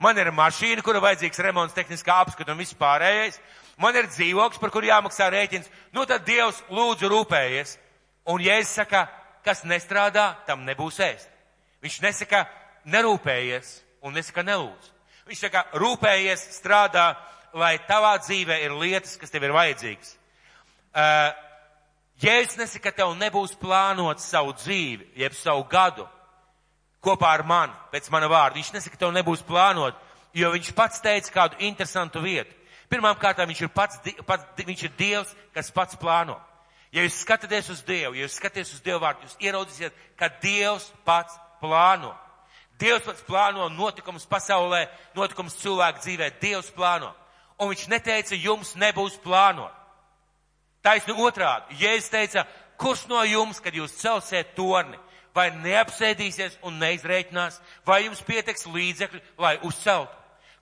[0.02, 3.38] man ir mašīna, kura vajadzīgs remonts, tehniskā apskata un viss pārējais,
[3.80, 7.76] man ir dzīvoklis, par kuru jāmaksā rēķins, nu tad Dievs lūdzu rūpējies.
[8.26, 9.04] Un Jēzus saka,
[9.46, 11.30] kas nestrādā, tam nebūs ēst.
[11.84, 12.42] Viņš nesaka,
[12.90, 14.90] nerūpējies un nesaka, nelūdz.
[15.30, 17.12] Viņš saka, rūpējies, strādā,
[17.54, 20.16] lai tavā dzīvē ir lietas, kas tev ir vajadzīgas.
[20.96, 21.30] Uh,
[22.24, 26.08] Jēzus nesaka, ka tev nebūs plānot savu dzīvi, jeb savu gadu
[27.06, 28.58] kopā ar mani, pēc mana vārda.
[28.58, 29.96] Viņš nesaka, ka tev nebūs plānot,
[30.36, 32.52] jo viņš pats teica kādu interesantu vietu.
[32.90, 36.36] Pirmām kārtām viņš ir pats, pats, viņš ir Dievs, kas pats plāno.
[36.94, 40.86] Ja jūs skatāties uz Dievu, ja jūs skatāties uz Dievu vārdu, jūs ieraudzīsiet, ka Dievs
[41.06, 42.12] pats plāno.
[42.78, 44.84] Dievs pats plāno notikumus pasaulē,
[45.16, 46.30] notikumus cilvēku dzīvē.
[46.42, 47.10] Dievs plāno.
[47.58, 49.72] Un viņš neteica, jums nebūs plānot.
[50.86, 51.80] Taisni otrādi.
[51.80, 52.44] Jēzus teica,
[52.78, 54.98] kurš no jums, kad jūs celsiet torni,
[55.36, 60.12] vai neapsēdīsies un neizrēķinās, vai jums pietiks līdzekļi, lai uzceltu.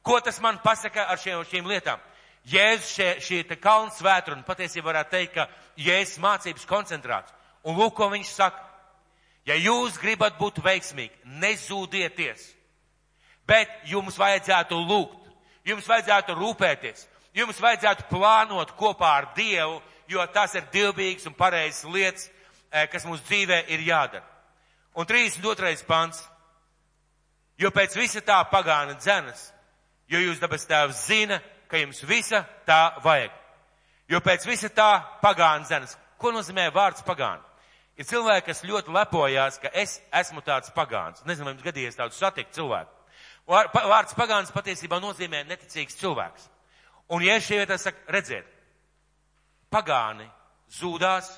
[0.05, 2.03] Ko tas man pasaka ar šiem, šīm lietām?
[2.51, 5.47] Jēzus šie, šī te kalns vētra un patiesībā varētu teikt, ka
[5.81, 7.33] Jēzus mācības koncentrāts.
[7.65, 8.61] Un lūk, ko viņš saka.
[9.49, 12.45] Ja jūs gribat būt veiksmīgi, nezūdieties,
[13.49, 15.27] bet jums vajadzētu lūgt,
[15.69, 17.03] jums vajadzētu rūpēties,
[17.37, 22.31] jums vajadzētu plānot kopā ar Dievu, jo tas ir dievbīgs un pareizs lietas,
[22.73, 24.25] eh, kas mūsu dzīvē ir jādara.
[24.95, 25.85] Un 32.
[25.87, 26.23] pants.
[27.59, 29.53] Jo pēc visa tā pagāna dzenas,
[30.11, 31.39] jo jūs dabas tēvs zina,
[31.71, 33.31] ka jums visa tā vajag.
[34.11, 34.91] Jo pēc visa tā
[35.23, 35.95] pagāna dzenas.
[36.19, 37.43] Ko nozīmē vārds pagāna?
[37.95, 41.23] Ir cilvēki, kas ļoti lepojās, ka es esmu tāds pagāns.
[41.27, 42.91] Nezinu, vai jums gadījies tādu satikt cilvēku.
[43.47, 46.49] Vārds pagāns patiesībā nozīmē neticīgs cilvēks.
[47.15, 48.49] Un ja šie vietā saka, redziet,
[49.71, 50.27] pagāni
[50.73, 51.29] zūdās,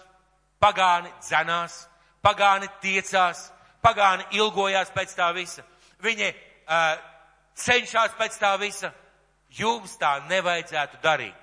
[0.62, 1.82] pagāni dzenās,
[2.26, 3.44] Pagāni tiecās,
[3.84, 5.62] pagāni ilgojās pēc tā visa.
[6.02, 6.96] Viņi uh,
[7.54, 8.90] cenšas pēc tā visa.
[9.54, 11.36] Jums tā nevajadzētu darīt.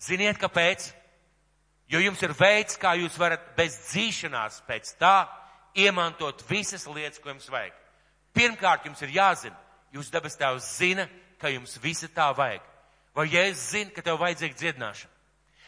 [0.00, 0.88] Ziniet, kāpēc?
[1.92, 5.28] Jo jums ir veids, kā jūs varat bez dzīšanās pēc tā
[5.76, 7.76] iemantot visas lietas, ko jums vajag.
[8.34, 9.56] Pirmkārt, jums ir jāzina,
[9.94, 11.06] jūs dabas tēvs zina,
[11.38, 12.64] ka jums visa tā vajag.
[13.16, 15.12] Vai Jēzus zina, ka tev vajadzīga dziedināšana?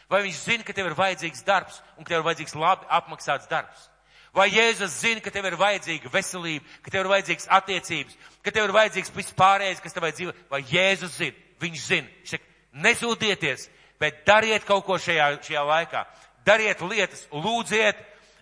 [0.09, 3.49] Vai viņš zina, ka tev ir vajadzīgs darbs un ka tev ir vajadzīgs labi apmaksāts
[3.49, 3.87] darbs?
[4.35, 8.67] Vai Jēzus zina, ka tev ir vajadzīga veselība, ka tev ir vajadzīgas attiecības, ka tev
[8.67, 10.35] ir vajadzīgs viss pārējais, kas tavai dzīvē?
[10.51, 11.45] Vai Jēzus zina?
[11.59, 12.11] Viņš zina.
[12.19, 12.49] Viņš saka,
[12.85, 13.65] nezūdieties,
[13.99, 16.03] bet dariet kaut ko šajā, šajā laikā.
[16.45, 17.97] Dariet lietas, lūdziet,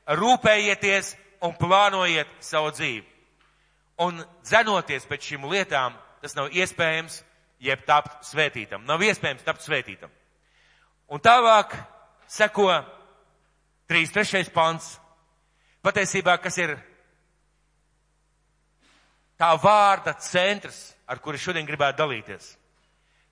[0.08, 3.06] rūpējieties un plānojiet savu dzīvi.
[4.04, 7.22] Un dzenoties pēc šīm lietām, tas nav iespējams,
[7.64, 8.86] jeb tapt svētītam.
[8.86, 10.12] Nav iespējams tapt svētītam.
[11.10, 11.74] Un tālāk
[12.30, 12.70] seko
[13.90, 14.52] 3.3.
[14.54, 14.98] pants
[15.88, 16.76] patiesībā, kas ir
[19.40, 22.56] tā vārda centrs, ar kuru šodien gribētu dalīties.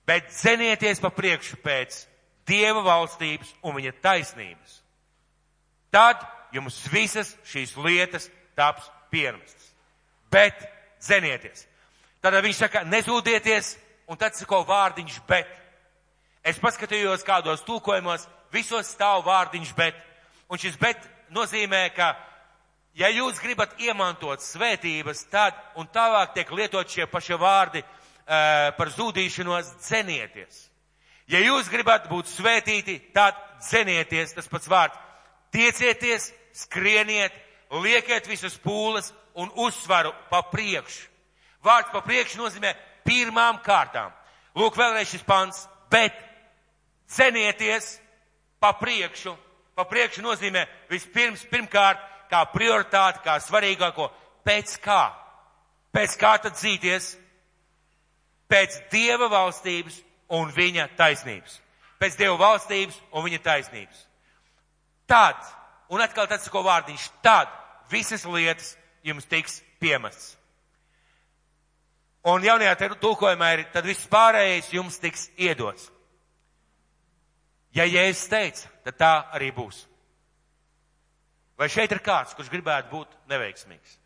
[0.06, 2.04] Bet cenieties pa priekšu pēc
[2.46, 4.76] Dieva valstības un viņa taisnības.
[5.90, 6.20] Tad
[6.54, 9.72] jums visas šīs lietas taps piemestas.
[10.30, 10.54] bet
[11.00, 11.66] dzenieties.
[12.20, 13.76] Tad viņš saka, nezūdieties,
[14.10, 15.48] un tad sako vārdiņš bet.
[16.44, 19.94] Es paskatījos kādos tūkojumos, visos stāv vārdiņš bet.
[20.50, 20.98] Un šis bet
[21.30, 22.12] nozīmē, ka,
[22.96, 28.92] ja jūs gribat iemantot svētības, tad un tālāk tiek lietot šie paši vārdi uh, par
[28.94, 30.64] zūdīšanos, dzenieties.
[31.28, 34.98] Ja jūs gribat būt svētīti, tad dzenieties, tas pats vārds.
[35.52, 37.34] Tiecieties, skrieniet,
[37.82, 41.10] liekiet visas pūles un uzsvaru pa priekšu.
[41.66, 42.72] Vārds pa priekšu nozīmē
[43.06, 44.12] pirmām kārtām.
[44.56, 46.14] Lūk, vēlreiz šis pants, bet
[47.10, 47.96] cenieties
[48.62, 49.34] pa priekšu.
[49.76, 54.08] Pa priekšu nozīmē vispirms, pirmkārt, kā prioritāti, kā svarīgāko,
[54.46, 55.02] pēc kā.
[55.94, 57.14] Pēc kā tad dzīties?
[58.50, 59.98] Pēc Dieva valstības
[60.36, 61.60] un viņa taisnības.
[61.98, 64.02] Pēc Dieva valstības un viņa taisnības.
[65.06, 65.38] Tad,
[65.90, 67.50] un atkal tāds, ko vārdiņš, tad
[67.90, 68.74] visas lietas
[69.06, 70.34] jums tiks piemestas.
[72.26, 75.92] Un jaunajā tulkojumā ir, tad viss pārējais jums tiks iedots.
[77.76, 79.84] Ja Jēzus teica, tad tā arī būs.
[81.56, 83.98] Vai šeit ir kāds, kurš gribētu būt neveiksmīgs?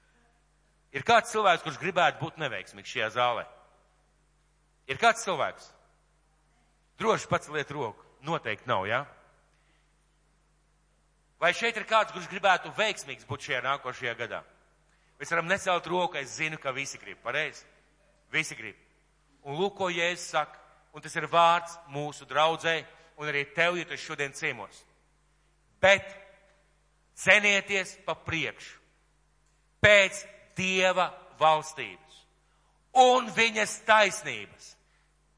[0.95, 3.47] Ir kāds cilvēks, kurš gribētu būt neveiksmīgs šajā zālē?
[4.91, 5.71] Ir kāds cilvēks?
[6.99, 8.07] Droši pats liet roku.
[8.27, 9.03] Noteikti nav, jā?
[9.03, 9.21] Ja?
[11.41, 14.43] Vai šeit ir kāds, kurš gribētu veiksmīgs būt šajā nākošajā gadā?
[15.17, 17.17] Mēs varam necelt roku, es zinu, ka visi grib.
[17.25, 17.65] Pareizi?
[18.33, 18.77] Visi grib.
[19.49, 20.61] Un lūk, ko Jēzus saka,
[20.93, 22.83] un tas ir vārds mūsu draudzē,
[23.17, 24.83] un arī tev, ja tu šodien ciemos.
[25.81, 26.05] Bet
[27.21, 28.79] cenieties pa priekšu
[29.81, 30.25] pēc
[30.57, 31.07] Dieva
[31.41, 32.17] valstības
[33.01, 34.75] un viņas taisnības.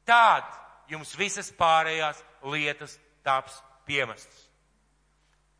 [0.03, 0.47] Tad
[0.91, 4.49] jums visas pārējās lietas taps piemestas.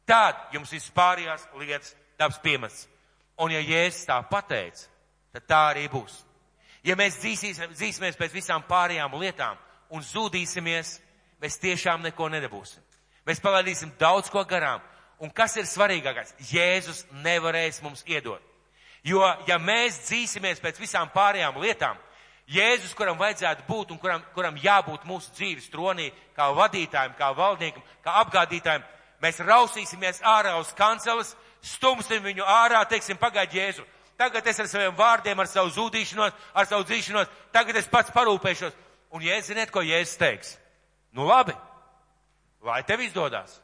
[0.06, 2.90] Tad jums visas pārējās lietas taps piemestas.
[3.40, 4.90] Un ja Jēzus tā pateica,
[5.34, 6.20] tad tā arī būs.
[6.84, 9.58] Ja mēs dzīsimies pēc visām pārējām lietām
[9.96, 10.98] un zudīsimies,
[11.42, 12.84] mēs tiešām neko nedabūsim.
[13.26, 14.84] Mēs palaidīsim daudz ko garām.
[15.22, 16.34] Un kas ir svarīgākais?
[16.50, 18.42] Jēzus nevarēs mums iedot.
[19.04, 22.00] Jo, ja mēs dzīsimies pēc visām pārējām lietām,
[22.52, 27.84] Jēzus, kuram vajadzētu būt un kuram, kuram jābūt mūsu dzīves tronī, kā vadītājiem, kā valdniekam,
[28.04, 28.84] kā apgādītājiem,
[29.24, 31.32] mēs rausīsimies ārā uz kanceles,
[31.64, 33.86] stumsim viņu ārā, teiksim, pagaid Jēzu,
[34.20, 38.76] tagad es ar saviem vārdiem, ar savu zudīšanos, ar savu dzīšanos, tagad es pats parūpēšos.
[39.14, 40.56] Un jēzus ziniet, ko jēzus teiks?
[41.14, 41.54] Nu labi,
[42.66, 43.60] lai tev izdodas.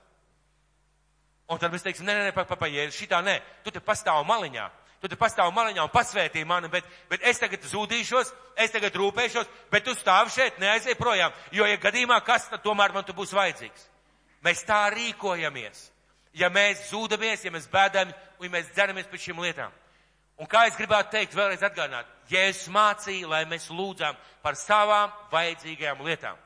[1.50, 3.82] Un tad mēs teiksim, nē, nē, nē, pa, pa, pa, jēzus, šitā nē, tu te
[3.82, 4.68] pastāv maliņā.
[5.00, 9.48] Tu te pastāv maliņā un pasvētī mani, bet, bet es tagad zudīšos, es tagad rūpēšos,
[9.72, 13.32] bet tu stāvi šeit, neaiziet projām, jo, ja gadījumā kas, tad tomēr man tu būs
[13.34, 13.88] vajadzīgs.
[14.44, 15.86] Mēs tā rīkojamies.
[16.36, 19.72] Ja mēs zūdamies, ja mēs bēdam, un ja mēs dzeramies pēc šīm lietām.
[20.40, 26.06] Un kā es gribētu teikt, vēlreiz atgādināt, Jēzus mācīja, lai mēs lūdzām par savām vajadzīgajām
[26.06, 26.38] lietām.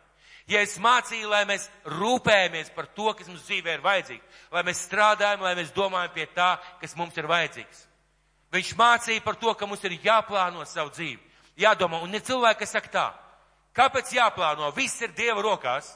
[0.49, 5.45] Jēzus mācīja, lai mēs rūpējamies par to, kas mums dzīvē ir vajadzīgs, lai mēs strādājam,
[5.45, 7.85] lai mēs domājam pie tā, kas mums ir vajadzīgs.
[8.53, 11.21] Viņš mācīja par to, ka mums ir jāplāno savu dzīvi,
[11.63, 13.05] jādomā, un ir cilvēki, kas saka tā,
[13.79, 15.95] kāpēc jāplāno, viss ir Dieva rokās.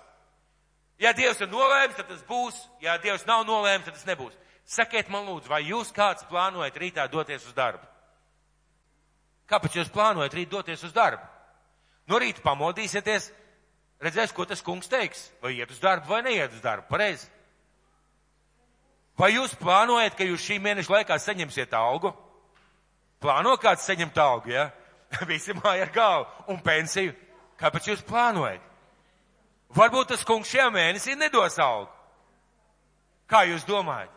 [0.98, 4.34] Ja Dievs ir nolēms, tad tas būs, ja Dievs nav nolēms, tad tas nebūs.
[4.68, 7.86] Sakiet man lūdzu, vai jūs kāds plānojat rītā doties uz darbu?
[9.48, 11.24] Kāpēc jūs plānojat rīt doties uz darbu?
[12.08, 13.30] No rīta pamodīsieties,
[14.04, 17.30] redzēs, ko tas kungs teiks, vai iet uz darbu vai neiet uz darbu, pareizi.
[19.18, 22.12] Vai jūs plānojat, ka jūs šī mēneša laikā saņemsiet algu?
[23.22, 24.68] Plāno kāds saņemt algu, ja?
[25.30, 27.16] Visi māja ar galvu un pensiju.
[27.58, 28.62] Kāpēc jūs plānojat?
[29.74, 31.90] Varbūt tas kungs šajā mēnesī nedos algu.
[33.28, 34.14] Kā jūs domājat?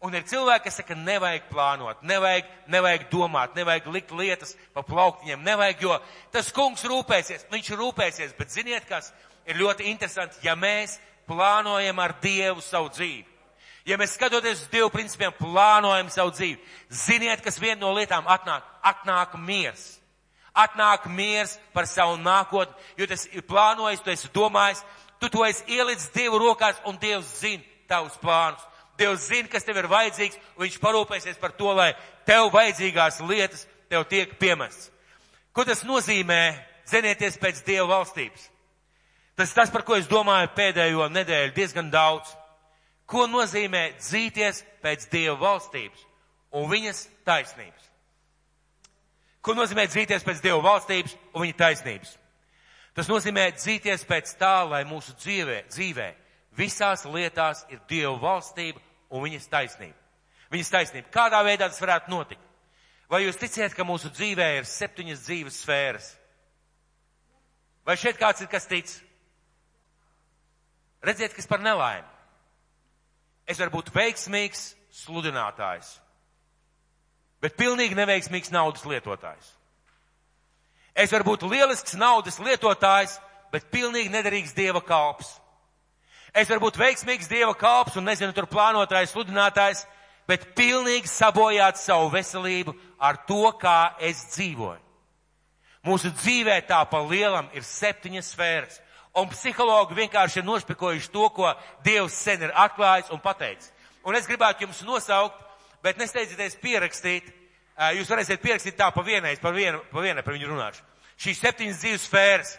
[0.00, 5.42] Un ir cilvēki, kas saka, nevajag plānot, nevajag, nevajag domāt, nevajag likt lietas pa plauktiņiem,
[5.44, 5.98] nevajag, jo
[6.32, 9.10] tas kungs rūpēsies, viņš rūpēsies, bet ziniet, kas
[9.44, 10.96] ir ļoti interesanti, ja mēs
[11.28, 13.26] plānojam ar Dievu savu dzīvi.
[13.84, 16.56] Ja mēs skatoties uz Dievu principiem, plānojam savu dzīvi,
[16.88, 19.98] ziniet, kas viena no lietām atnāk, atnāk miers.
[20.56, 24.80] Atnāk miers par savu nākotni, jo tas ir plānojis, tu esi domājis,
[25.20, 28.64] tu to esi ielicis Dievu rokās un Dievs zina tavus plānus.
[29.00, 31.94] Dievs zina, kas tev ir vajadzīgs, un viņš parūpēsies par to, lai
[32.28, 34.90] tev vajadzīgās lietas tev tiek piemestas.
[35.56, 36.40] Ko tas nozīmē
[36.88, 38.50] zenieties pēc Dieva valstības?
[39.40, 42.28] Tas tas, par ko es domāju pēdējo nedēļu diezgan daudz.
[43.08, 46.04] Ko nozīmē dzīties pēc Dieva valstības
[46.54, 47.88] un viņas taisnības?
[49.40, 52.12] Ko nozīmē dzīties pēc Dieva valstības un viņa taisnības?
[52.94, 56.08] Tas nozīmē dzīties pēc tā, lai mūsu dzīvē, dzīvē
[56.58, 59.96] visās lietās ir Dieva valstība un viņas taisnība.
[60.50, 61.10] Viņas taisnība.
[61.14, 62.46] Kādā veidā tas varētu notikt?
[63.10, 66.10] Vai jūs ticiet, ka mūsu dzīvē ir septiņas dzīves sfēras?
[67.86, 68.90] Vai šeit kāds ir kas tic?
[71.02, 72.06] Redziet, kas par nelaimi.
[73.50, 75.88] Es varu būt veiksmīgs sludinātājs,
[77.42, 79.48] bet pilnīgi neveiksmīgs naudas lietotājs.
[80.94, 83.16] Es varu būt lielisks naudas lietotājs,
[83.50, 85.32] bet pilnīgi nederīgs dieva kalps.
[86.34, 89.82] Es varu būt veiksmīgs dieva kalps un nezinu, tur plānotājs, sludinātājs,
[90.30, 94.78] bet pilnīgi sabojāt savu veselību ar to, kā es dzīvoju.
[95.88, 98.80] Mūsu dzīvē tā pa lielam ir septiņas sfēras.
[99.16, 101.50] Un psihologi vienkārši ir nošpikojuši to, ko
[101.82, 103.72] Dievs sen ir atklājis un pateicis.
[104.06, 105.40] Un es gribētu jums nosaukt,
[105.82, 107.32] bet nesteidzieties pierakstīt.
[107.96, 110.84] Jūs varēsiet pierakstīt tā pa vienai, pa vienu, pa vienai par viņu runāšu.
[111.20, 112.52] Šīs septiņas dzīves sfēras.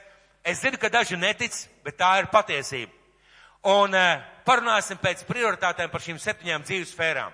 [0.43, 1.53] Es zinu, ka daži netic,
[1.85, 3.00] bet tā ir patiesība.
[3.61, 3.93] Un
[4.45, 7.33] parunāsim pēc prioritātēm par šīm septiņām dzīves sfērām.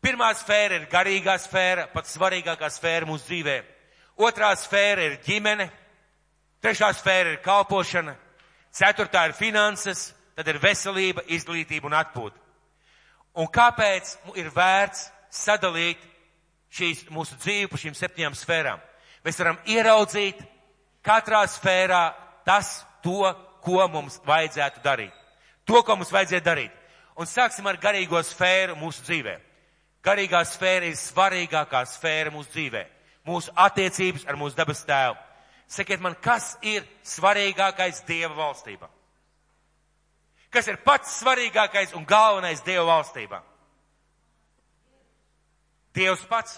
[0.00, 3.58] Pirmā sfēra ir garīgā sfēra, pats svarīgākā sfēra mūsu dzīvē.
[4.24, 5.66] Otrā sfēra ir ģimene.
[6.64, 8.14] Trešā sfēra ir kalpošana.
[8.72, 12.36] Ceturtā ir finanses, tad ir veselība, izglītība un atpūta.
[13.36, 16.00] Un kāpēc ir vērts sadalīt
[16.72, 18.80] šīs mūsu dzīvi pa šīm septiņām sfērām?
[19.24, 20.40] Mēs varam ieraudzīt
[21.04, 22.04] katrā sfērā
[22.48, 23.28] tas, to,
[23.60, 25.19] ko mums vajadzētu darīt.
[25.70, 26.76] To, ko mums vajadzētu darīt.
[27.20, 29.42] Un sāksim ar garīgo sfēru mūsu dzīvēm.
[30.02, 32.86] Garīgā sfēra ir svarīgākā sfēra mūsu dzīvē.
[33.28, 35.18] Mūsu attiecības ar mūsu dabas tēvu.
[35.70, 38.88] Sakiet man, kas ir svarīgākais Dieva valstībā?
[40.50, 43.38] Kas ir pats svarīgākais un galvenais Dieva valstībā?
[45.94, 46.56] Dievs pats.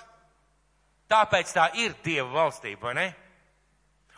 [1.12, 3.06] Tāpēc tā ir Dieva valstība, vai ne?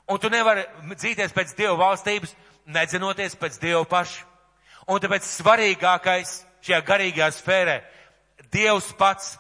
[0.07, 2.37] Un tu nevari dzīties pēc Dieva valstības,
[2.71, 4.34] nedzinoties pēc Dieva paša.
[4.89, 7.79] Un tāpēc svarīgākais šajā garīgajā sfērē
[8.53, 9.35] Dievs pats.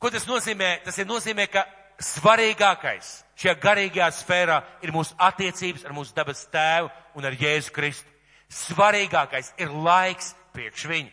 [0.00, 0.80] Ko tas nozīmē?
[0.86, 1.66] Tas ir nozīmē, ka
[2.02, 8.08] svarīgākais šajā garīgajā sfērā ir mūsu attiecības ar mūsu dabas tēvu un ar Jēzu Kristu.
[8.52, 11.12] Svarīgākais ir laiks priekš viņu.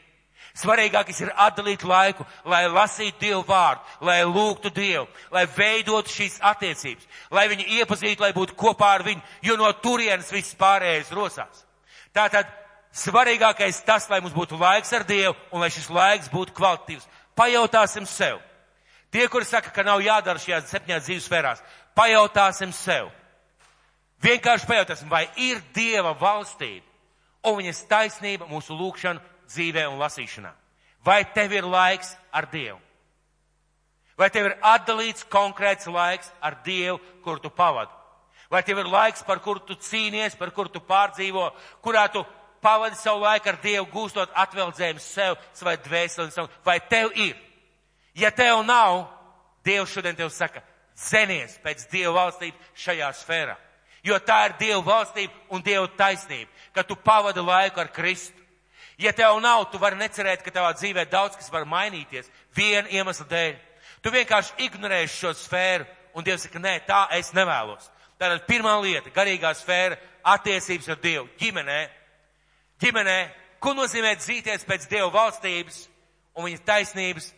[0.59, 7.05] Svarīgākais ir atdalīt laiku, lai lasītu Dievu vārdu, lai lūgtu Dievu, lai veidotu šīs attiecības,
[7.31, 11.68] lai viņu iepazītu, lai būtu kopā ar viņu, jo no turienes viss pārējais rosās.
[12.15, 12.49] Tātad
[12.95, 17.07] svarīgākais tas, lai mums būtu laiks ar Dievu un lai šis laiks būtu kvalitatīvs.
[17.37, 18.41] Pajautāsim sev.
[19.09, 21.63] Tie, kuri saka, ka nav jādara šajās septiņās dzīves sfērās,
[21.97, 23.09] pajautāsim sev.
[24.21, 26.85] Vienkārši pajautāsim, vai ir Dieva valstība
[27.47, 30.51] un viņas taisnība mūsu lūgšanu dzīvē un lasīšanā.
[31.05, 32.77] Vai tev ir laiks ar Dievu?
[34.19, 37.95] Vai tev ir atdalīts konkrēts laiks ar Dievu, kur tu pavadi?
[38.49, 41.51] Vai tev ir laiks, par kuru tu cīnies, par kuru tu pārdzīvo,
[41.85, 42.23] kurā tu
[42.61, 47.37] pavadi savu laiku ar Dievu, gūstot atveldzējumu sev, savai dvēseli, vai tev ir?
[48.17, 49.05] Ja tev nav,
[49.65, 50.63] Dievs šodien tev saka,
[50.97, 53.55] zenies pēc Dieva valstības šajā sfērā.
[54.03, 58.37] Jo tā ir Dieva valstība un Dieva taisnība, ka tu pavadi laiku ar Kristu.
[58.99, 63.27] Ja tev nav, tu vari necerēt, ka tavā dzīvē daudz kas var mainīties viena iemesla
[63.29, 63.53] dēļ.
[64.03, 67.87] Tu vienkārši ignorēsi šo sfēru un Dievs saka, nē, tā es nevēlos.
[68.19, 69.95] Tātad pirmā lieta, garīgā sfēra,
[70.27, 71.79] attiecības ar Dievu, ģimenē,
[72.83, 73.17] ģimenē,
[73.63, 75.85] ko nozīmē dzīties pēc Dieva valstības
[76.35, 77.29] un viņa taisnības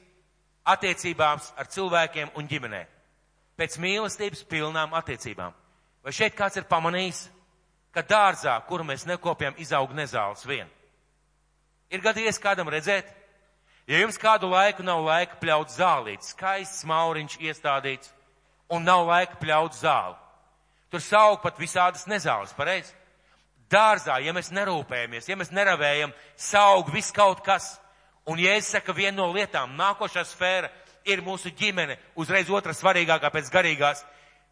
[0.73, 2.81] attiecībām ar cilvēkiem un ģimenē.
[3.57, 5.53] Pēc mīlestības pilnām attiecībām.
[6.01, 7.27] Vai šeit kāds ir pamanījis,
[7.93, 10.69] ka dārzā, kuru mēs nekopjam, izaug nezāles vien?
[11.91, 13.09] Ir gadījies kādam redzēt?
[13.89, 18.13] Ja jums kādu laiku nav laika pļaut zālīt, skaists mauriņš iestādīts,
[18.71, 20.15] un nav laika pļaut zāli,
[20.91, 22.93] tur saug pat visādas nezāles, pareizi?
[23.71, 27.77] dārzā, ja mēs nerūpējamies, ja mēs neravējam, saug viss kaut kas.
[28.29, 30.69] Un, ja es saku, viena no lietām, nākošā sfēra
[31.07, 34.03] ir mūsu ģimene, uzreiz otra svarīgākā pēc garīgās.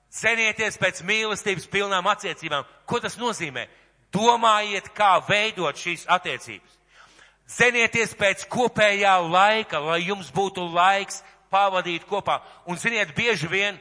[0.09, 2.65] Cenieties pēc mīlestības pilnām attiecībām.
[2.89, 3.67] Ko tas nozīmē?
[4.09, 6.77] Domājiet, kā veidot šīs attiecības.
[7.49, 11.21] Zenieties pēc kopējā laika, lai jums būtu laiks
[11.53, 12.39] pavadīt kopā.
[12.65, 13.77] Un ziniet, bieži vien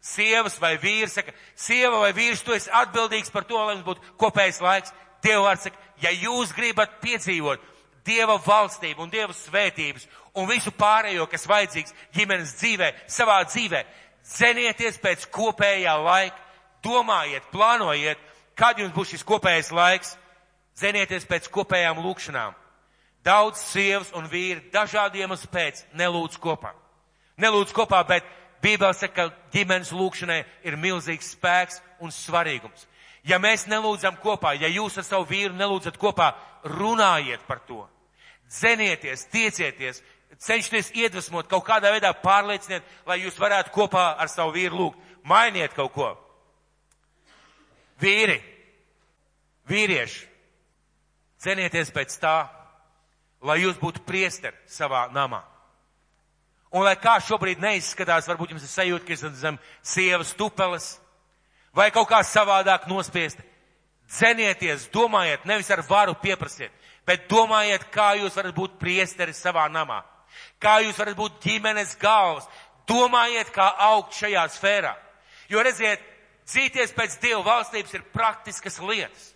[0.00, 4.14] sievas vai vīrs saka, sieva vai vīrs, tu esi atbildīgs par to, lai mums būtu
[4.20, 4.94] kopējs laiks.
[5.22, 7.64] Dieva vārds saka, ja jūs gribat piedzīvot
[8.08, 10.06] Dieva valstību un Dieva svētības
[10.38, 13.82] un visu pārējo, kas vajadzīgs ģimenes dzīvē, savā dzīvē,
[14.38, 16.38] zenieties pēc kopējā laika,
[16.84, 18.22] domājiet, plānojiet,
[18.56, 20.14] kad jums būs šis kopējais laiks,
[20.78, 22.56] zenieties pēc kopējām lūkšanām.
[23.26, 26.72] Daudz sievas un vīri dažādiem iemeslu pēc nelūdz kopā.
[27.38, 28.24] Nelūdz kopā, bet
[28.62, 32.86] Bībelē saka, ka ģimenes lūkšanai ir milzīgs spēks un svarīgums.
[33.28, 36.32] Ja mēs nelūdzam kopā, ja jūs ar savu vīru nelūdzat kopā,
[36.64, 37.84] runājiet par to.
[38.48, 40.02] Dzenieties, tiecieties,
[40.40, 45.04] cenšieties iedvesmot, kaut kādā veidā pārlieciniet, lai jūs varētu kopā ar savu vīru lūgt.
[45.28, 46.08] Mainiet kaut ko.
[48.00, 48.38] Vīri,
[49.68, 50.24] vīrieši,
[51.42, 52.36] cenieties pēc tā,
[53.42, 55.42] lai jūs būtu priesteri savā namā.
[56.74, 60.98] Un lai kā šobrīd neizskatās, varbūt jums ir sajūta, ka esat zem sievas tupeles,
[61.72, 63.44] vai kaut kā savādāk nospiesti.
[64.08, 66.72] Dzenieties, domājiet, nevis ar varu pieprasiet,
[67.08, 70.02] bet domājiet, kā jūs varat būt priesteri savā namā.
[70.60, 72.48] Kā jūs varat būt ģimenes galvas.
[72.88, 74.94] Domājiet, kā augt šajā sfērā.
[75.48, 76.02] Jo redziet,
[76.48, 79.32] dzīties pēc Dieva valstības ir praktiskas lietas.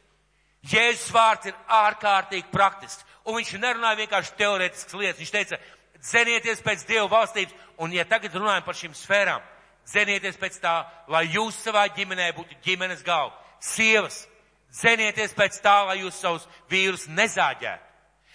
[0.69, 3.05] Jēzus vārds ir ārkārtīgi praktisks.
[3.27, 5.21] Un viņš nerunāja vienkārši teorētiskas lietas.
[5.21, 5.59] Viņš teica,
[6.03, 7.55] dzenieties pēc Dieva valstības.
[7.83, 9.43] Un ja tagad runājam par šīm sfērām,
[9.89, 10.75] dzenieties pēc tā,
[11.11, 13.35] lai jūs savā ģimenē būtu ģimenes galva.
[13.63, 14.25] Sievas,
[14.75, 17.89] dzenieties pēc tā, lai jūs savus vīrus nezāģētu.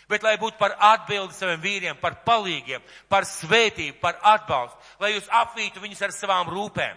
[0.07, 5.27] Bet lai būtu par atbildi saviem vīriem, par palīgiem, par svētību, par atbalstu, lai jūs
[5.27, 6.95] apvītu viņus ar savām rūpēm.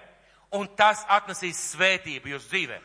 [0.54, 2.78] Un tas atnesīs svētību jūsu dzīvē.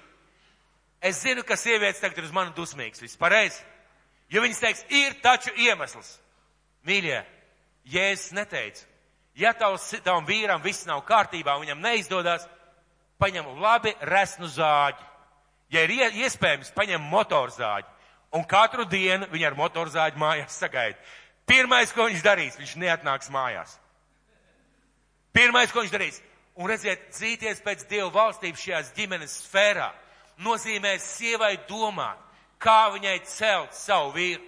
[1.05, 3.61] Es zinu, ka sievietes tagad ir uz mani dusmīgas, viss pareizi.
[4.33, 6.15] Jo viņas teiks, ir taču iemesls.
[6.85, 7.19] Mīļie,
[7.85, 8.85] Jēzus neteica,
[9.37, 12.47] ja tavs, tavam vīram viss nav kārtībā, viņam neizdodas,
[13.21, 15.11] paņem labi resnu zāģi.
[15.73, 15.93] Ja ir
[16.25, 17.91] iespējams, paņem motorzāģi.
[18.35, 20.97] Un katru dienu viņa ar motorzāģi mājās sagaida.
[21.45, 23.77] Pirmais, ko viņš darīs, viņš neatnāks mājās.
[25.35, 26.17] Pirmais, ko viņš darīs.
[26.55, 29.89] Un redziet, dzīties pēc Dieva valstības šajās ģimenes sfērā
[30.43, 32.19] nozīmē sievai domāt,
[32.59, 34.43] kā viņai celt savu vīru.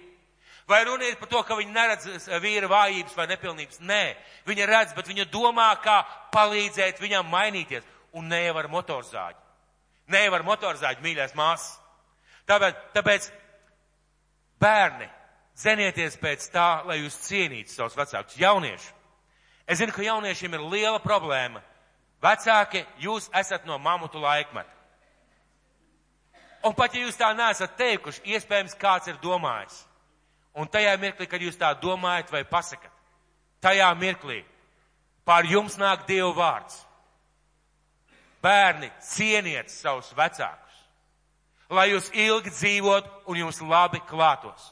[0.68, 3.80] Vai runa ir par to, ka viņa neredz vīra vājības vai nepilnības?
[3.80, 4.02] Nē,
[4.48, 6.02] viņa redz, bet viņa domā, kā
[6.34, 7.86] palīdzēt viņam mainīties.
[8.12, 9.40] Un ne jau ar motorzāģi.
[10.12, 11.78] Ne jau ar motorzāģi, mīļais māsas.
[12.48, 13.30] Tāpēc, tāpēc
[14.60, 15.08] bērni,
[15.56, 18.36] zenieties pēc tā, lai jūs cienītu savus vecākus.
[18.40, 18.92] Jaunieši.
[19.68, 21.60] Es zinu, ka jauniešiem ir liela problēma.
[22.24, 24.72] Vecāki, jūs esat no mamutu laikmeta.
[26.66, 29.84] Un pat ja jūs tā neesat teikuši, iespējams kāds ir domājis.
[30.58, 32.90] Un tajā mirklī, kad jūs tā domājat vai pasakat,
[33.62, 34.40] tajā mirklī
[35.28, 36.80] pār jums nāk Dieva vārds.
[38.42, 40.82] Bērni, cieniet savus vecākus,
[41.74, 44.70] lai jūs ilgi dzīvot un jums labi klātos.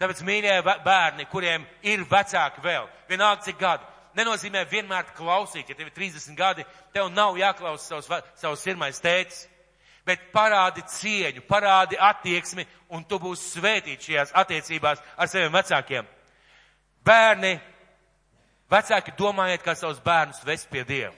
[0.00, 0.54] Tāpēc, mīļie
[0.84, 3.86] bērni, kuriem ir vecāki vēl, vienalga cik gadi,
[4.18, 9.46] nenozīmē vienmēr klausīt, ja tev ir 30 gadi, tev nav jāklausa savs, savs sirmais tēcis
[10.06, 16.08] bet parādi cieņu, parādi attieksmi, un tu būsi svētīts šajās attiecībās ar saviem vecākiem.
[17.06, 17.56] Bērni,
[18.70, 21.14] vecāki domājiet, kā savus bērnus vest pie Dieva.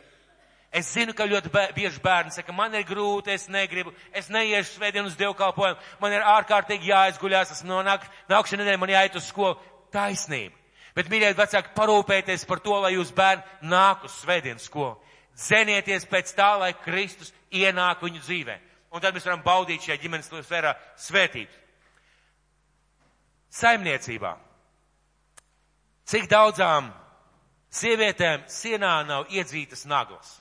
[0.73, 5.09] Es zinu, ka ļoti bieži bērni saka, man ir grūti, es negribu, es neiešu svētdienu
[5.09, 9.57] uz dievkalpojumu, man ir ārkārtīgi jāizguļās, esmu no nāk, nākšana nedēļa, man jāiet uz skolu.
[9.89, 10.53] Taisnība.
[10.93, 14.99] Bet, mīļie vecāki, parūpēties par to, lai jūs bērni nāk uz svētdienas skolu.
[15.41, 18.59] Zenieties pēc tā, lai Kristus ienāk viņu dzīvē
[18.93, 21.65] un tad mēs varam baudīt šajā ģimenes sfērā svētības.
[23.59, 24.35] Saimniecībā.
[26.09, 26.91] Cik daudzām
[27.73, 30.39] sievietēm sienā nav iedzītas naglas?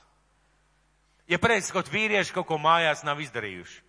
[1.28, 3.82] Ja pareizi sakot, vīrieši kaut ko mājās nav izdarījuši.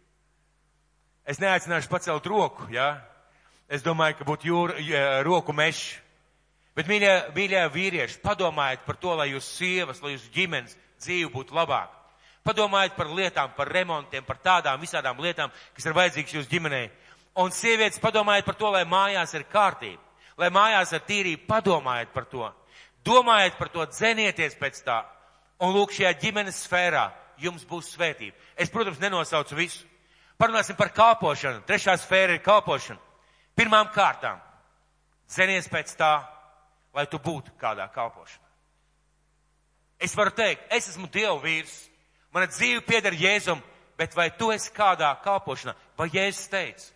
[1.29, 2.65] Es neaicināšu pacelt roku.
[2.73, 2.97] Ja?
[3.69, 5.99] Es domāju, ka būtu jūra, roku mešs.
[6.75, 11.55] Bet, mīļie, mīļie vīrieši, padomājiet par to, lai jūs sievas, lai jūs ģimenes dzīve būtu
[11.57, 11.98] labāka.
[12.47, 16.87] Padomājiet par lietām, par remontiem, par tādām visādām lietām, kas ir vajadzīgas jūsu ģimenei.
[17.39, 20.01] Un sievietes padomājiet par to, lai mājās ir kārtība,
[20.39, 22.47] lai mājās ir tīrība, padomājiet par to.
[23.05, 25.03] Domājiet par to, dzenieties pēc tā.
[25.59, 27.09] Un lūk, šajā ģimenes sfērā
[27.39, 28.35] jums būs svētība.
[28.55, 29.85] Es, protams, nenosaucu visu.
[30.39, 31.65] Parunāsim par kalpošanu.
[31.67, 32.99] Trešā sfēra ir kalpošana.
[33.59, 34.39] Pirmām kārtām,
[35.27, 36.13] dzenies pēc tā,
[36.95, 38.47] lai tu būtu kādā kalpošanā.
[39.99, 41.88] Es varu teikt, es esmu Dieva vīrs.
[42.33, 43.61] Mana dzīve pieder Jēzum,
[43.97, 45.73] bet vai tu esi kādā kalpošanā?
[45.97, 46.91] Vai Jēzus teica?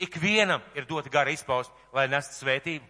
[0.00, 2.84] Ikvienam ir dota gara izpaust, lai nestu svētību.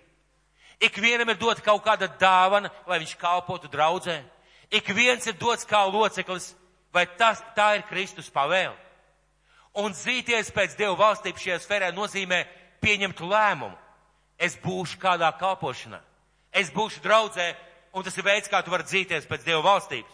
[0.83, 4.23] Ikvienam ir dota kaut kāda dāvana, lai viņš kalpotu draudzē.
[4.71, 6.55] Ik viens ir dots kā loceklis,
[6.95, 8.75] vai tas, tā ir Kristus pavēle.
[9.75, 12.45] Un dzīties pēc Dieva valstības šajā sfērā nozīmē
[12.83, 13.75] pieņemt lēmumu.
[14.39, 15.99] Es būšu kādā kalpošanā.
[16.55, 17.55] Es būšu draudzē,
[17.95, 20.14] un tas ir veids, kā tu vari dzīties pēc Dieva valstības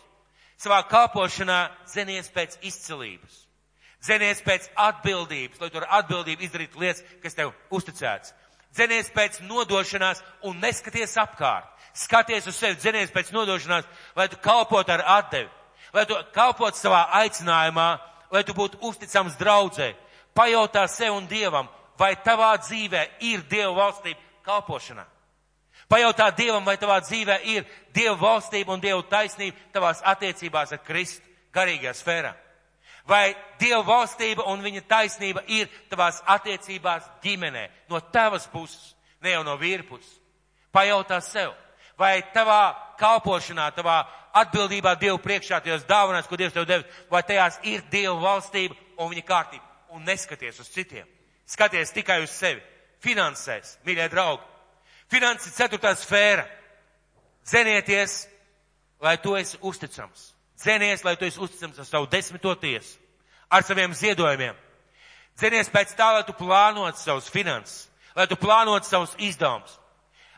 [0.61, 3.47] savā kalpošanā zenies pēc izcilības.
[4.05, 8.33] Zenies pēc atbildības, lai tu ar atbildību izdarītu lietas, kas tev uzticēts.
[8.77, 11.69] Zenies pēc nodošanās un neskaties apkārt.
[11.97, 15.51] Skaties uz sevi, zenies pēc nodošanās, lai tu kalpot ar atdevi,
[15.93, 17.89] lai tu kalpot savā aicinājumā,
[18.31, 19.93] lai tu būtu uzticams draudzē.
[20.39, 25.05] Pajautā sev un Dievam, vai tavā dzīvē ir Dieva valstība kalpošanā.
[25.91, 27.65] Pajautā Dievam, vai tavā dzīvē ir
[27.95, 32.31] Dieva valstība un Dieva taisnība tavās attiecībās ar Kristu garīgajā sfērā.
[33.11, 39.43] Vai Dieva valstība un viņa taisnība ir tavās attiecībās ģimenē, no tavas puses, ne jau
[39.43, 40.13] no vīra puses.
[40.71, 41.57] Pajautā sev,
[41.99, 42.71] vai tavā
[43.01, 44.05] kalpošanā, tavā
[44.45, 49.11] atbildībā Dievu priekšā, tajos dāvanās, ko Dievs tev devis, vai tajās ir Dieva valstība un
[49.11, 49.67] viņa kārtība.
[49.91, 51.09] Un neskaties uz citiem.
[51.51, 52.63] Skaties tikai uz sevi.
[53.03, 54.50] Finansēs, mīļie draugi.
[55.11, 56.47] Finanses ceturtā sfēra.
[57.51, 58.29] Zenieties,
[59.03, 60.31] lai tu esi uzticams.
[60.61, 62.99] Dzenies, lai tu esi uzticams ar savu desmito tiesu,
[63.49, 64.57] ar saviem ziedojumiem.
[65.41, 69.79] Dzenies pēc tā, lai tu plānot savus finanses, lai tu plānot savus izdevumus,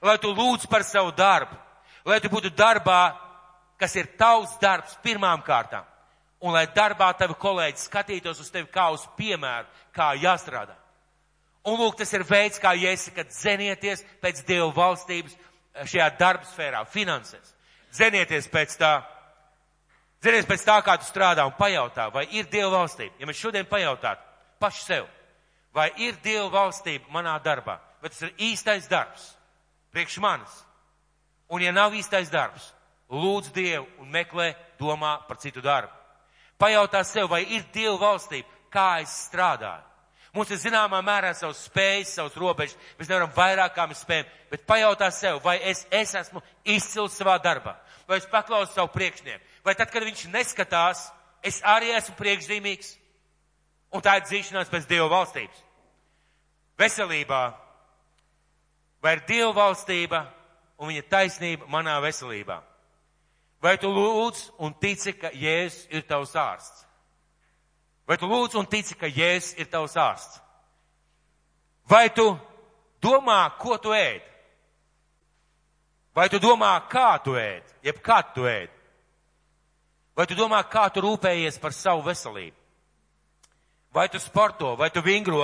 [0.03, 1.59] lai tu lūdz par savu darbu,
[2.07, 3.17] lai tu būtu darbā,
[3.83, 5.83] kas ir tavs darbs pirmām kārtām,
[6.39, 10.79] un lai darbā tavi kolēģi skatītos uz tevi kā uz piemēru, kā jāstrādā.
[11.69, 15.37] Un lūk, tas ir veids, kā iesaka dzenieties pēc Dieva valstības
[15.87, 17.55] šajā darba sfērā, finansēs.
[17.95, 18.93] Dzenieties pēc tā,
[20.25, 23.15] dzenieties pēc tā, kā tu strādā un pajautā, vai ir Dieva valstība.
[23.21, 24.27] Ja mēs šodien pajautātu
[24.63, 25.07] paši sev,
[25.75, 29.31] vai ir Dieva valstība manā darbā, vai tas ir īstais darbs
[29.93, 30.53] priekš manis.
[31.53, 32.73] Un ja nav īstais darbs,
[33.13, 35.93] lūdz Dievu un meklē, domā par citu darbu.
[36.59, 39.92] Pajautā sev, vai ir Dieva valstība, kā es strādāju.
[40.33, 42.77] Mums ir zināmā mērā savas spējas, savas robežas.
[42.97, 44.31] Mēs nevaram vairāk, kā mēs spējam.
[44.49, 47.75] Bet pajautā sev, vai es, es esmu izcils savā darbā,
[48.09, 51.05] vai es paklausu savu priekšnieku, vai tad, kad viņš neskatās,
[51.45, 52.95] es arī esmu priekšzīmīgs.
[53.93, 55.59] Un tā ir dzīšanās pēc Dieva valstības.
[56.81, 57.43] Veselībā.
[59.05, 60.23] Vai ir Dieva valstība
[60.81, 62.57] un viņa taisnība manā veselībā?
[63.63, 66.87] Vai tu lūdz un tici, ka Jēzus ir tavs ārsts?
[68.07, 70.41] Vai tu lūdz un tici, ka Jēzus ir tavs ārsts?
[71.89, 72.33] Vai tu
[73.03, 74.23] domā, ko tu ēd?
[76.15, 78.71] Vai tu domā, kā tu ēd, jeb kā tu ēd?
[80.17, 82.57] Vai tu domā, kā tu rūpējies par savu veselību?
[83.93, 85.41] Vai tu sporto, vai tu vingro?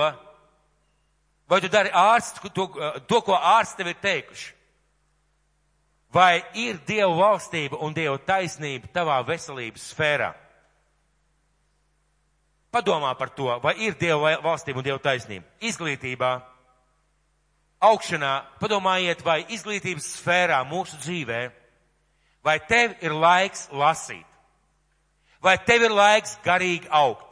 [1.49, 2.67] Vai tu dari ārsts to,
[3.07, 4.53] to, ko ārsti tev ir teikuši?
[6.13, 10.31] Vai ir Dieva valstība un Dieva taisnība tavā veselības sfērā?
[12.69, 15.47] Padomā par to, vai ir Dieva valstība un Dieva taisnība.
[15.65, 16.33] Izglītībā,
[17.81, 21.39] augšanā, padomājiet, vai izglītības sfērā mūsu dzīvē,
[22.45, 24.25] vai tev ir laiks lasīt,
[25.41, 27.25] vai tev ir laiks garīgi augt,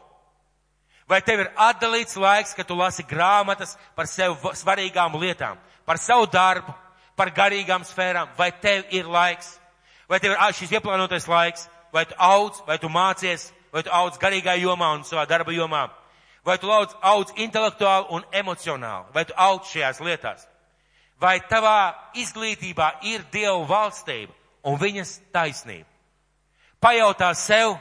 [1.08, 6.28] vai tev ir atdalīts laiks, ka tu lasi grāmatas par sev svarīgām lietām, par savu
[6.32, 6.74] darbu,
[7.16, 9.58] par garīgām sfērām, vai tev ir laiks,
[10.10, 14.20] vai tev ir šis ieplānotais laiks, vai tu audz, vai tu mācies, vai tu audz
[14.22, 15.88] garīgā jomā un savā darba jomā,
[16.46, 20.48] vai tu audz, audz intelektuāli un emocionāli, vai tu audz šajās lietās,
[21.20, 25.90] vai tavā izglītībā ir Dieva valstība un viņas taisnība.
[26.80, 27.76] Pajautā sev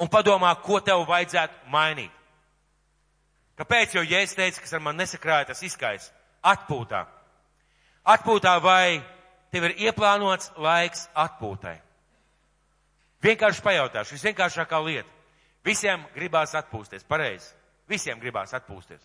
[0.00, 2.12] un padomā, ko tev vajadzētu mainīt.
[3.60, 3.94] Kāpēc?
[3.94, 6.08] Jo, ja es teicu, kas ar man nesakrāja, tas izskais
[6.42, 7.04] atpūtā.
[8.02, 9.02] Atpūtā vai
[9.52, 11.76] tev ir ieplānots laiks atpūtai?
[13.22, 15.08] Vienkārši pajautāšu, visvienkāršākā lieta.
[15.64, 17.52] Visiem gribās atpūsties, pareizi.
[17.88, 19.02] Visiem gribās atpūsties.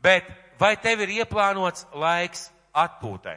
[0.00, 0.28] Bet
[0.60, 3.36] vai tev ir ieplānots laiks atpūtai?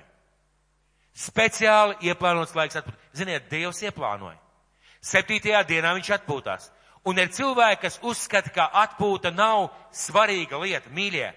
[1.19, 3.11] Speciāli ieplānots laiks atpūtai.
[3.19, 4.37] Ziniet, Dievs ieplānoja.
[5.03, 6.69] Septītajā dienā viņš atpūtās.
[7.07, 11.29] Un ir cilvēki, kas uzskata, ka atpūta nav svarīga lieta, mīļie.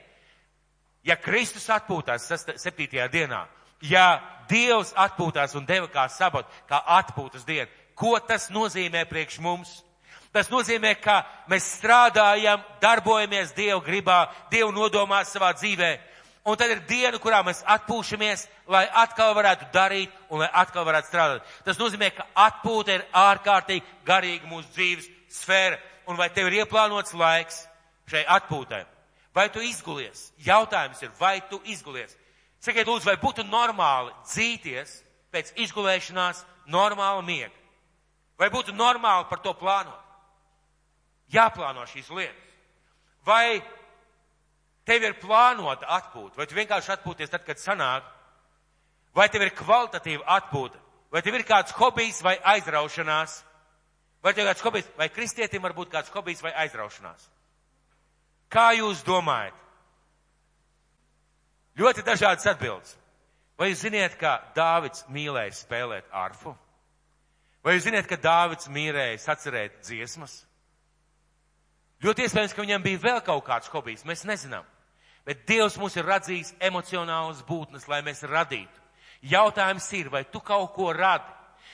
[1.06, 2.28] Ja Kristus atpūtās
[2.62, 3.44] septītajā dienā,
[3.82, 7.70] ja Dievs atpūtās un deva kā sabot, kā atpūtas dienu,
[8.02, 9.76] Ko tas nozīmē priekš mums?
[10.34, 15.92] Tas nozīmē, ka mēs strādājam, darbojamies Dievu gribā, Dievu nodomās savā dzīvē.
[16.42, 21.12] Un tad ir diena, kurā mēs atpūšamies, lai atkal varētu darīt un lai atkal varētu
[21.12, 21.52] strādāt.
[21.62, 25.06] Tas nozīmē, ka atpūta ir ārkārtīgi garīga mūsu dzīves
[25.38, 25.78] sfēra.
[26.10, 27.62] Un vai tev ir ieplānots laiks
[28.10, 28.82] šai atpūtai?
[29.36, 30.32] Vai tu izgulies?
[30.42, 32.18] Jautājums ir, vai tu izgulies?
[32.58, 34.98] Sakiet, lūdzu, vai būtu normāli dzīties
[35.30, 37.61] pēc izgulēšanās normāla miega?
[38.42, 39.98] Vai būtu normāli par to plānot?
[41.30, 42.48] Jāplāno šīs lietas.
[43.22, 43.62] Vai
[44.82, 48.08] tev ir plānota atpūta, vai tu vienkārši atpūties tad, kad sanāk?
[49.14, 50.80] Vai tev ir kvalitatīva atpūta?
[51.14, 53.36] Vai tev ir kāds hobijs vai aizraušanās?
[54.26, 57.28] Vai tev ir kāds hobijs, vai kristietim var būt kāds hobijs vai aizraušanās?
[58.50, 59.54] Kā jūs domājat?
[61.78, 62.98] Ļoti dažādas atbildes.
[63.54, 66.56] Vai jūs ziniet, ka Dāvids mīlēja spēlēt arfu?
[67.62, 70.40] Vai jūs zināt, ka Dāvids mīrēja sacerēt dziesmas?
[72.02, 74.66] Ļoti iespējams, ka viņam bija vēl kaut kāds hobijs, mēs nezinām.
[75.22, 78.80] Bet Dievs mūs ir radzījis emocionālas būtnes, lai mēs radītu.
[79.30, 81.30] Jautājums ir, vai tu kaut ko radi?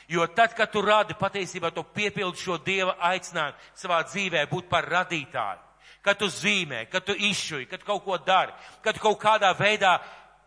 [0.09, 4.85] Jo tad, kad tu radi, patiesībā tu piepildi šo Dieva aicinājumu savā dzīvē būt par
[4.89, 5.65] radītāju.
[6.05, 8.53] Kad tu zīmē, kad tu izšuji, kad kaut ko dari,
[8.85, 9.99] kad kaut kādā veidā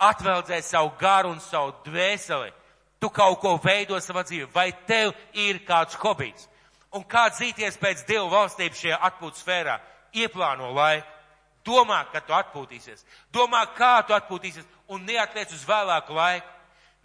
[0.01, 2.53] atveldzē savu garu un savu dvēseli,
[3.01, 4.47] tu kaut ko veido savā dzīvē.
[4.53, 6.47] Vai tev ir kāds hobijs?
[6.93, 9.79] Un kā dzīties pēc Dieva valstības šajā atpūtas sfērā?
[10.13, 11.07] Ieplāno laiku.
[11.65, 13.05] Domā, ka tu atpūtīsies.
[13.33, 16.47] Domā, kā tu atpūtīsies un neatliec uz vēlāku laiku.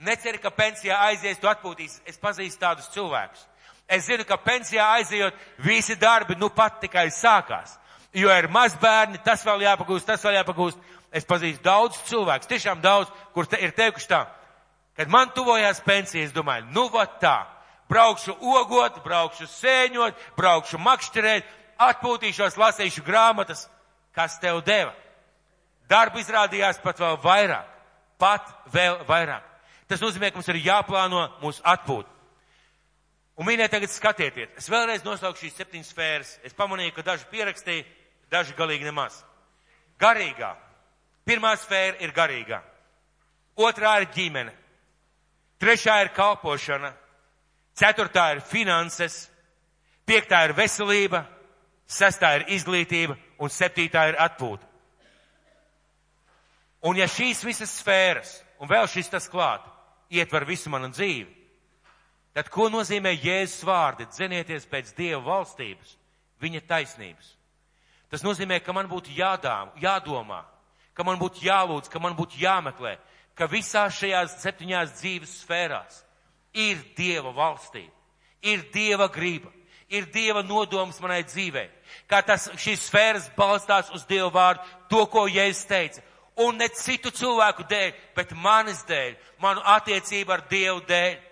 [0.04, 2.02] Neceri, ka pensijā aizies, tu atpūtīsies.
[2.08, 3.44] Es pazīstu tādus cilvēkus.
[3.88, 7.76] Es zinu, ka pensijā aizejot, visi darbi nu pat tikai sākās.
[8.16, 10.80] Jo ir maz bērni, tas vēl jāpagūst, tas vēl jāpagūst.
[11.12, 14.24] Es pazīstu daudz cilvēku, tiešām daudz, kur te ir teikuši tā,
[14.96, 17.36] kad man tuvojās pensija, es domāju, nu vat tā,
[17.90, 21.48] braukšu ogot, braukšu sēņot, braukšu makšķerēt,
[21.86, 23.66] atpūtīšos, lasīšu grāmatas,
[24.16, 24.94] kas tev deva.
[25.88, 27.68] Darba izrādījās pat vēl vairāk,
[28.18, 29.44] pat vēl vairāk.
[29.86, 32.08] Tas nozīmē, ka mums ir jāplāno mūsu atpūt.
[33.36, 36.30] Un mīļie, tagad skatieties, es vēlreiz nosaukšu šīs septiņas sfēras.
[36.48, 37.84] Es pamanīju, ka daži pierakstīja,
[38.32, 39.20] daži galīgi nemaz.
[40.00, 40.54] Garīgā.
[41.26, 42.62] Pirmā sfēra ir garīgā.
[43.60, 44.54] Otrā ir ģimene.
[45.60, 46.92] Trešā ir kalpošana.
[47.76, 49.26] Ceturtā ir finanses.
[50.06, 51.24] Piektā ir veselība.
[51.88, 53.16] Sestā ir izglītība.
[53.38, 54.66] Un septītā ir atpūta.
[56.86, 59.64] Un ja šīs visas sfēras, un vēl šis tas klāt,
[60.12, 61.32] ietver visu manu dzīvi,
[62.36, 64.06] tad ko nozīmē Jēzus vārdi?
[64.12, 65.96] Dzenieties pēc Dieva valstības,
[66.42, 67.32] viņa taisnības.
[68.12, 70.44] Tas nozīmē, ka man būtu jādām, jādomā,
[70.94, 72.94] ka man būtu jālūdz, ka man būtu jāmeklē,
[73.36, 76.02] ka visās šajās septiņās dzīves sfērās
[76.56, 77.92] ir Dieva valstība,
[78.42, 79.52] ir Dieva grība,
[79.92, 81.68] ir Dieva nodoms manai dzīvei,
[82.08, 86.02] kā tas šīs sfēras balstās uz Dieva vārdu, to, ko Jēzus teica,
[86.36, 91.22] un ne citu cilvēku dēļ, bet manis dēļ, manu attiecību ar Dievu dēļ.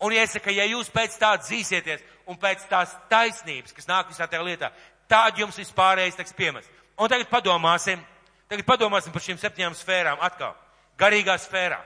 [0.00, 4.44] Un iesaka, ja jūs pēc tā dzīsieties un pēc tās taisnības, kas nāk visā tajā
[4.46, 4.70] lietā,
[5.10, 6.72] tad jums vispārējais tiks piemests.
[7.00, 8.00] Un tagad padomāsim,
[8.48, 10.54] tagad padomāsim par šīm septiņām sfērām atkal.
[11.00, 11.80] Garīgā sfērā.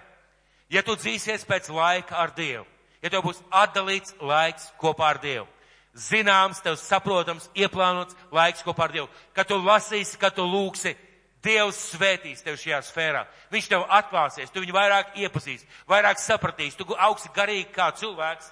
[0.72, 2.64] Ja tu dzīsies pēc laika ar Dievu,
[3.02, 5.46] ja tev būs atdalīts laiks kopā ar Dievu,
[5.94, 10.96] zināms, tev saprotams, ieplānots laiks kopā ar Dievu, ka tu lasīsi, ka tu lūksi,
[11.44, 13.26] Dievs svētīs tevi šajā sfērā.
[13.52, 18.48] Viņš tev atklāsies, tu viņu vairāk iepazīsi, vairāk sapratīs, tu augsi garīgi kā cilvēks.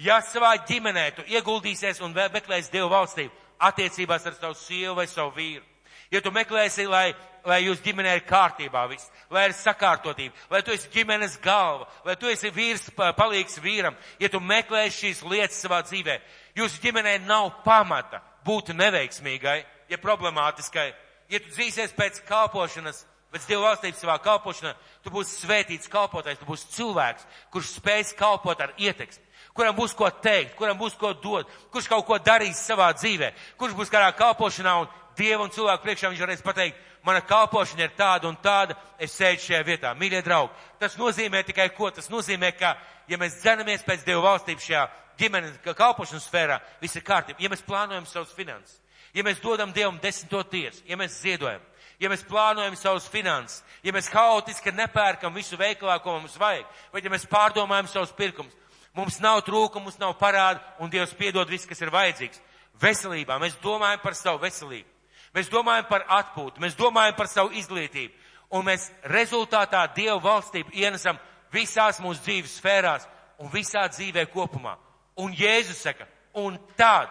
[0.00, 5.34] Ja savā ģimenē tu ieguldīsies un meklēsi Dievu valstību attiecībās ar savu sievu vai savu
[5.36, 5.62] vīru,
[6.10, 7.12] ja tu meklēsi, lai,
[7.44, 12.16] lai jūs ģimenē ir kārtībā viss, lai ir sakārtotība, lai tu esi ģimenes galva, lai
[12.16, 16.18] tu esi vīrs palīgs vīram, ja tu meklēsi šīs lietas savā dzīvē,
[16.56, 19.58] jūsu ģimenē nav pamata būt neveiksmīgai,
[19.90, 20.92] ja problemātiskai,
[21.32, 26.48] ja tu dzīsies pēc kalpošanas, pēc Dieva valstības savā kalpošanā, tu būsi svētīts kalpotājs, tu
[26.48, 29.20] būsi cilvēks, kurš spēs kalpot ar ietekmi,
[29.54, 33.76] kuram būs ko teikt, kuram būs ko dot, kurš kaut ko darīs savā dzīvē, kurš
[33.78, 38.28] būs kādā kalpošanā un Dieva un cilvēku priekšā viņš varēs pateikt, mana kalpošana ir tāda
[38.28, 39.92] un tāda, es sēžu šajā vietā.
[39.98, 41.90] Mīļie draugi, tas nozīmē tikai ko?
[41.92, 42.74] Tas nozīmē, ka,
[43.08, 44.84] ja mēs dzenamies pēc Dieva valstības šajā
[45.18, 47.38] ģimenes kalpošanas sfērā, viss ir kārtībā.
[47.42, 48.80] Ja mēs plānojam savus finanses,
[49.14, 51.62] ja mēs dodam Dievam desmito tiesu, ja mēs ziedojam,
[52.00, 57.04] ja mēs plānojam savus finanses, ja mēs haotiski nepērkam visu veikalā, ko mums vajag, vai
[57.04, 58.56] ja mēs pārdomājam savus pirkumus,
[58.96, 62.42] mums nav trūkumu, mums nav parādu, un Dievs piedod viss, kas ir vajadzīgs.
[62.80, 64.88] Veselībā mēs domājam par savu veselību,
[65.34, 68.14] mēs domājam par atpūtu, mēs domājam par savu izglītību,
[68.54, 71.18] un mēs rezultātā Dievu valstību ienesam
[71.52, 73.06] visās mūsu dzīves sfērās
[73.42, 74.76] un visā dzīvē kopumā.
[75.22, 77.10] Un Jēzus saka, un tad,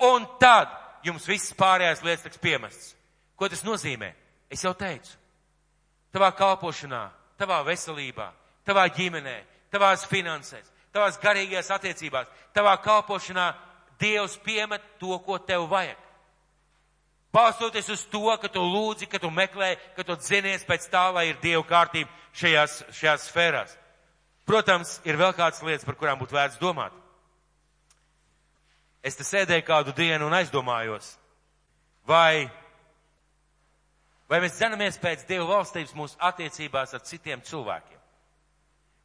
[0.00, 0.72] un tad
[1.04, 2.94] jums viss pārējās lietas tiks piemestas.
[3.36, 4.12] Ko tas nozīmē?
[4.50, 5.16] Es jau teicu.
[6.14, 7.08] Tavā kalpošanā,
[7.40, 8.30] tavā veselībā,
[8.64, 9.36] tavā ģimenē,
[9.74, 13.52] tavās finansēs, tavās garīgajās attiecībās, tavā kalpošanā
[14.00, 15.98] Dievs piemet to, ko tev vajag.
[17.34, 21.32] Balstoties uz to, ka tu lūdzi, ka tu meklē, ka tu dzinies pēc tā, lai
[21.32, 23.72] ir Dieva kārtība šajās, šajās sfērās.
[24.46, 26.94] Protams, ir vēl kādas lietas, par kurām būtu vērts domāt.
[29.02, 31.10] Es te sēdēju kādu dienu un aizdomājos,
[32.06, 32.46] vai,
[34.30, 38.00] vai mēs dzenamies pēc Dieva valstības mūsu attiecībās ar citiem cilvēkiem.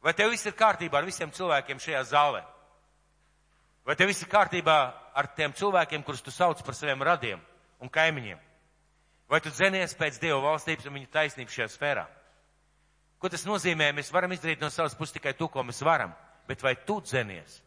[0.06, 2.46] Vai tev viss ir kārtībā ar visiem cilvēkiem šajā zālē?
[3.84, 4.80] Vai tev viss ir kārtībā
[5.18, 7.49] ar tiem cilvēkiem, kurus tu sauc par saviem radiem
[7.80, 8.40] un kaimiņiem?
[9.30, 12.06] Vai tu dzenies pēc Dieva valstības un viņa taisnības šajā sfērā?
[13.20, 13.92] Ko tas nozīmē?
[13.94, 16.14] Mēs varam izdarīt no savas puses tikai to, ko mēs varam,
[16.48, 17.60] bet vai tu dzenies?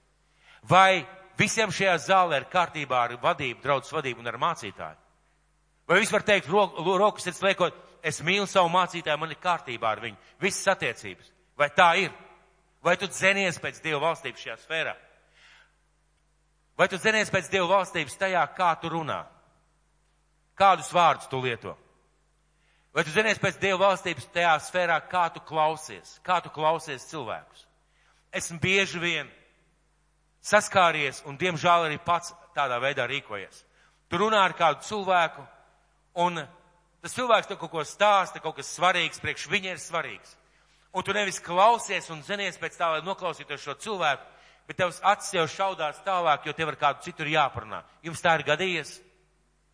[0.68, 1.06] Vai
[1.40, 5.00] visiem šajā zālē ir kārtībā ar vadību, draudzes vadību un ar mācītāju?
[5.88, 6.66] Vai viss var teikt, ro,
[6.98, 11.32] rokas ir sliekot, es mīlu savu mācītāju, man ir kārtībā ar viņu, visas attiecības.
[11.60, 12.12] Vai tā ir?
[12.84, 14.96] Vai tu dzenies pēc Dieva valstības šajā sfērā?
[16.80, 19.22] Vai tu dzenies pēc Dieva valstības tajā, kā tu runā?
[20.60, 21.74] Kādus vārdus tu lieto?
[22.94, 27.66] Vai tu zinies pēc Dieva valstības tajā sfērā, kā tu klausies, kā tu klausies cilvēkus?
[28.34, 29.32] Esmu bieži vien
[30.46, 33.64] saskāries un, diemžēl, arī pats tādā veidā rīkojies.
[34.10, 35.42] Tu runā ar kādu cilvēku,
[36.22, 36.44] un
[37.02, 40.36] tas cilvēks tev kaut ko stāsta, kaut kas svarīgs, priekš viņa ir svarīgs.
[40.94, 44.28] Un tu nevis klausies un zinies pēc tā, lai noklausītos šo cilvēku,
[44.70, 47.82] bet tavs acis jau šaudās tālāk, jo tev ar kādu citu ir jāparunā.
[48.06, 49.00] Jums tā ir gadījies?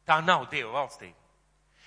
[0.10, 1.14] Tā nav Dieva valstība.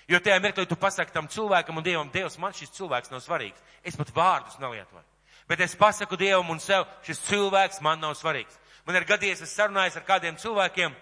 [0.07, 3.59] Jo tajā mirklī tu pasaki tam cilvēkam un Dievam, Dievs, man šis cilvēks nav svarīgs.
[3.83, 5.03] Es pat vārdus nelietoju.
[5.47, 8.55] Bet es pasaku Dievam un sev, šis cilvēks man nav svarīgs.
[8.87, 10.95] Man ir gadījies, es sarunājos ar kādiem cilvēkiem,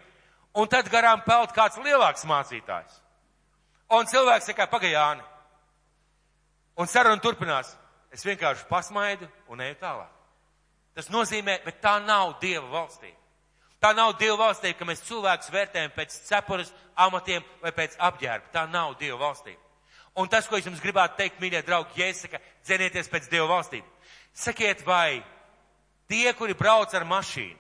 [0.57, 2.99] un tad garām peld kāds lielāks mācītājs.
[3.91, 5.24] Un cilvēks saka, pagajāni.
[6.78, 7.76] Un saruna turpinās.
[8.11, 10.09] Es vienkārši pasmaidu un eju tālāk.
[10.95, 13.20] Tas nozīmē, bet tā nav Dieva valstība.
[13.82, 16.69] Tā nav Dieva valstība, ka mēs cilvēkus vērtējam pēc cepures,
[17.01, 18.51] amatiem vai pēc apģērba.
[18.53, 19.59] Tā nav Dieva valstība.
[20.21, 23.88] Un tas, ko es jums gribētu teikt, mīļie draugi, saku, dzenieties pēc Dieva valstība.
[24.38, 25.23] Sakiet, vai
[26.11, 27.57] tie, kuri brauc ar mašīnu,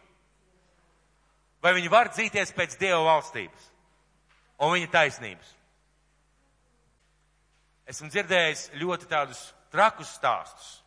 [1.63, 3.71] vai viņi var dzīties pēc Dieva valstības
[4.61, 5.55] un viņa taisnības?
[7.91, 9.41] Esmu dzirdējis ļoti tādus
[9.73, 10.81] trakus stāstus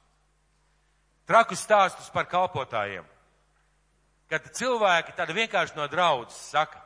[1.27, 3.05] trakus stāstus par kalpotājiem.
[4.31, 6.81] Kad cilvēki tādi vienkārši no draudzes saka,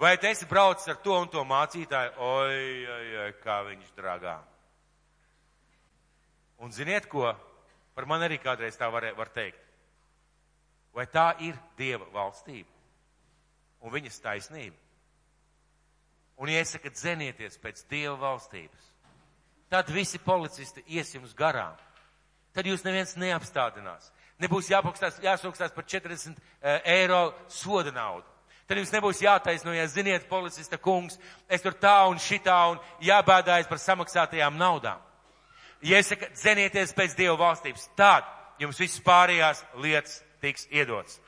[0.00, 2.58] vai tu esi braucis ar to un to mācītāju, oi,
[2.96, 4.36] oi, oi, kā viņš dragā.
[6.64, 7.32] Un ziniet ko,
[7.94, 9.60] par man arī kādreiz tā var, var teikt.
[10.94, 12.70] Vai tā ir Dieva valstība
[13.82, 14.76] un viņas taisnība?
[16.38, 18.86] Un saku, dzenieties pēc Dieva valstības,
[19.70, 21.74] tad visi policisti ies jums garām
[22.54, 24.08] tad jūs neviens neapstādinās.
[24.44, 28.28] Nebūs jāsūkstās par 40 uh, eiro soda naudu.
[28.64, 31.18] Tad jums nebūs jātaisno, ja ziniet, policista kungs,
[31.52, 35.02] es tur tā un šitā un jābēdājas par samaksātajām naudām.
[35.84, 38.24] Ja es saku, dzenieties pēc Dieva valstības, tad
[38.60, 41.18] jums viss pārējās lietas tiks iedots.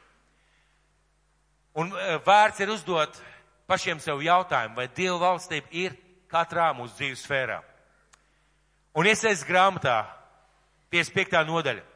[1.77, 3.21] Un uh, vērts ir uzdot
[3.69, 5.97] pašiem sev jautājumu, vai Dieva valstība ir
[6.33, 7.61] katrā mūsu dzīves sfērā.
[8.97, 10.07] Un iesaist grāmatā
[10.89, 11.45] 55.
[11.51, 11.96] nodaļa.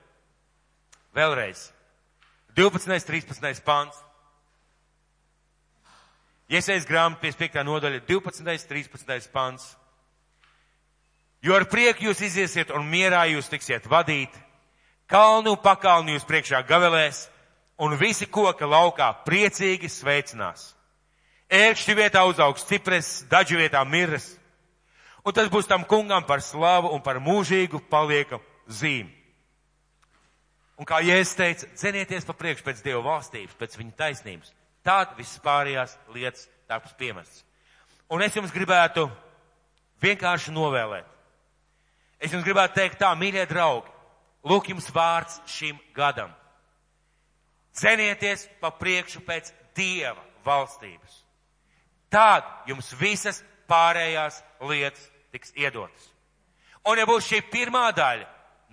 [1.17, 1.71] Vēlreiz.
[2.55, 3.07] 12.
[3.07, 3.63] 13.
[3.67, 3.97] pāns.
[6.51, 7.63] Iesaist grāmatu 55.
[7.67, 8.67] nodaļa, 12.
[8.69, 9.31] 13.
[9.35, 9.77] pāns.
[11.41, 14.33] Jo ar prieku jūs iziesiet un mierā jūs tiksiet vadīt,
[15.09, 17.29] kalnu pakalnu jūs priekšā gavelēs,
[17.81, 20.75] un visi koka laukā priecīgi sveicinās.
[21.51, 24.29] Ērkšķi vietā uzaugs cipres, daļu vietā miras,
[25.25, 29.20] un tas būs tam kungam par slavu un par mūžīgu paliekam zīmi.
[30.81, 34.53] Un kā Jēzus teica, cenieties pa priekšu pēc Dieva valstības, pēc viņa taisnības.
[34.87, 37.45] Tād viss pārējās lietas taps piemests.
[38.11, 39.05] Un es jums gribētu
[40.01, 41.05] vienkārši novēlēt.
[42.20, 43.93] Es jums gribētu teikt tā, mīļie draugi,
[44.49, 46.33] lūk jums vārds šim gadam.
[47.76, 51.22] Cenieties pa priekšu pēc Dieva valstības.
[52.11, 56.09] Tād jums visas pārējās lietas tiks iedotas.
[56.89, 58.26] Un ja būs šī pirmā daļa,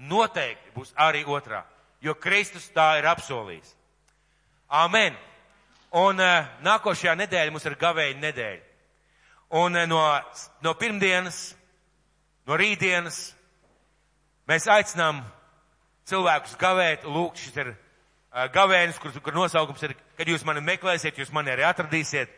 [0.09, 1.61] noteikti būs arī otrā,
[2.01, 3.73] jo Kristus tā ir apsolījis.
[4.67, 5.15] Āmen!
[5.97, 8.63] Un uh, nākošajā nedēļā mums ir gavēja nedēļa.
[9.55, 10.01] Un uh, no,
[10.65, 11.55] no pirmdienas,
[12.47, 13.21] no rītdienas
[14.51, 15.21] mēs aicinām
[16.07, 21.17] cilvēkus gavēt, lūk, šis ir uh, gavēnis, kur, kur nosaukums ir, kad jūs mani meklēsiet,
[21.23, 22.35] jūs mani arī atradīsiet.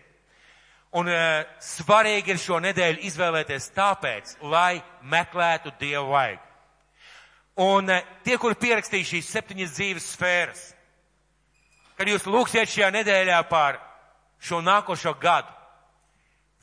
[1.01, 4.79] Un uh, svarīgi ir šo nedēļu izvēlēties tāpēc, lai
[5.09, 6.48] meklētu Dievu vajag.
[7.59, 10.61] Un eh, tie, kur pierakstīja šīs septiņas dzīves sfēras,
[11.99, 13.81] kad jūs lūksiet šajā nedēļā par
[14.39, 15.51] šo nākošo gadu,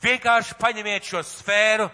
[0.01, 1.85] vienkārši paņemiet šo sfēru,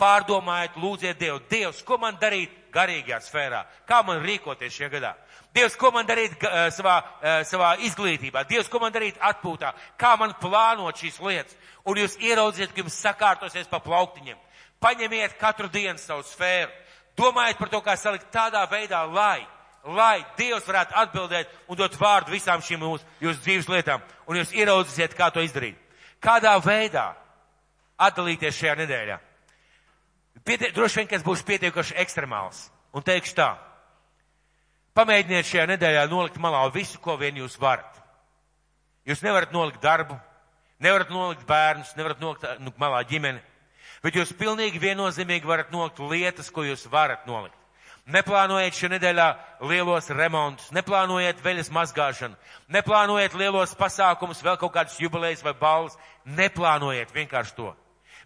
[0.00, 1.40] pārdomājiet, lūdziet Dievu.
[1.48, 3.62] Dievs, ko man darīt garīgajā sfērā?
[3.88, 5.14] Kā man rīkoties šajā gadā?
[5.56, 8.44] Dievs, ko man darīt uh, savā, uh, savā izglītībā?
[8.48, 9.72] Dievs, ko man darīt atpūtā?
[10.00, 11.56] Kā man plānot šīs lietas?
[11.88, 14.38] Un jūs ieraudziet, ka jums sakārtosies pa plauktiņiem.
[14.80, 16.72] Paņemiet katru dienu savu sfēru
[17.20, 19.44] Domājiet par to, kā salikt tādā veidā, lai,
[19.84, 24.54] lai Dievs varētu atbildēt un dot vārdu visām šīm mūsu, jūsu dzīves lietām, un jūs
[24.56, 25.76] ieraudzīsiet, kā to izdarīt.
[26.20, 27.10] Kādā veidā
[28.00, 29.18] atdalīties šajā nedēļā?
[30.44, 33.50] Pieti, droši vien, ka es būšu pietiekuši ekstremāls un teikšu tā.
[34.96, 38.00] Pamēģiniet šajā nedēļā nolikt malā visu, ko vien jūs varat.
[39.08, 40.16] Jūs nevarat nolikt darbu,
[40.80, 43.42] nevarat nolikt bērnus, nevarat nolikt nu, malā ģimeni,
[44.00, 47.56] Bet jūs pilnīgi viennozīmīgi varat nolikt lietas, ko jūs varat nolikt.
[48.10, 49.26] Neplānojiet šajā nedēļā
[49.68, 52.34] lielos remontus, neplānojiet veļas mazgāšanu,
[52.72, 55.98] neplānojiet lielos pasākumus, vēl kaut kādas jubilejas vai balvas.
[56.24, 57.70] Neplānojiet vienkārši to.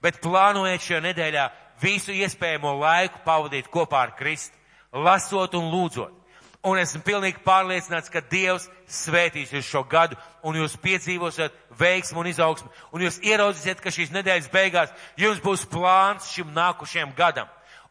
[0.01, 1.45] Bet plānojiet šajā nedēļā
[1.83, 4.57] visu iespējamo laiku pavadīt kopā ar Kristu,
[4.93, 6.24] lasot un lūdzot.
[6.65, 10.17] Un esmu pilnīgi pārliecināts, ka Dievs svētīs jūs šo gadu,
[10.49, 15.67] un jūs piedzīvosiet veiksmu un izaugsmu, un jūs ieraudzīsiet, ka šīs nedēļas beigās jums būs
[15.69, 17.51] plāns šim nākušajam gadam.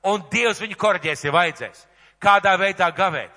[0.10, 1.86] Un Dievs viņu korģēs, ja vajadzēs.
[2.24, 3.30] Kādā veidā gavēt?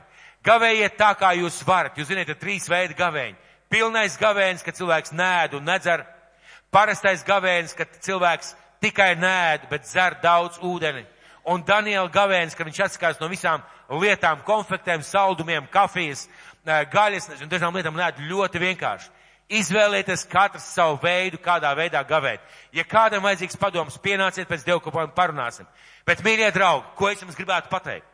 [0.46, 1.98] Gavējiet tā, kā jūs varat.
[1.98, 3.36] Jūs zināt, ir trīs veidi gavēņi.
[3.68, 6.04] Pilnais gavēnis, kad cilvēks nēd un nedzer.
[6.72, 11.04] Parastais gavēnis, kad cilvēks tikai nēd, bet dzer daudz ūdeni.
[11.46, 16.26] Un Daniela gavēnis, kad viņš atsakās no visām lietām, konfektēm, saldumiem, kafijas,
[16.64, 19.12] gaļas un dažām lietām nēd ļoti vienkārši.
[19.46, 22.42] Izvēlieties katrs savu veidu, kādā veidā gavēt.
[22.74, 25.68] Ja kādam vajadzīgs padoms, pienāciet pēc dievkalpojuma parunāsim.
[26.06, 28.08] Bet, mīļie draugi, ko es jums gribētu pateikt?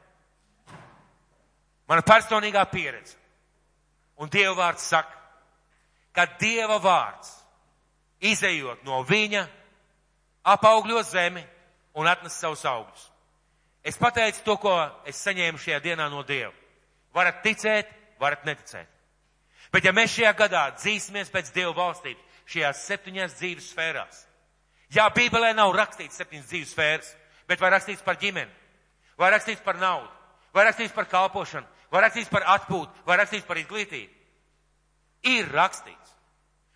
[1.88, 3.16] Mana personīgā pieredze.
[4.20, 5.16] Un Dieva vārds saka,
[6.12, 7.32] ka Dieva vārds,
[8.20, 9.46] izējot no viņa,
[10.52, 11.42] apaugļo zemi
[11.96, 13.11] un atnes savus augļus.
[13.82, 14.72] Es pateicu to, ko
[15.10, 16.52] es saņēmu šajā dienā no Dieva.
[17.14, 17.88] Varat ticēt,
[18.22, 18.86] varat neticēt.
[19.74, 24.20] Bet ja mēs šajā gadā dzīsimies pēc Dieva valstības, šajās septiņās dzīves sfērās,
[24.92, 27.10] jā, Bībelē nav rakstīts septiņas dzīves sfēras,
[27.48, 28.52] bet vai rakstīts par ģimeni,
[29.18, 30.10] vai rakstīts par naudu,
[30.54, 34.12] vai rakstīts par kalpošanu, vai rakstīts par atpūtu, vai rakstīts par izglītību.
[35.32, 36.14] Ir rakstīts.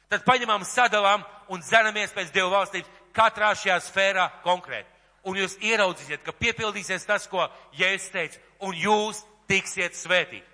[0.09, 4.96] Tad paņemam, sadalām un dzenamies pēc Dieva valstības katrā šajā sfērā konkrēti
[5.27, 7.45] un jūs ieraudzīsiet, ka piepildīsies tas, ko
[7.77, 10.47] Jēzus teica, un jūs tiksiet svētīti.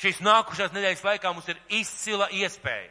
[0.00, 2.90] Šīs nākušās nedēļas laikā mums ir izcila iespēja,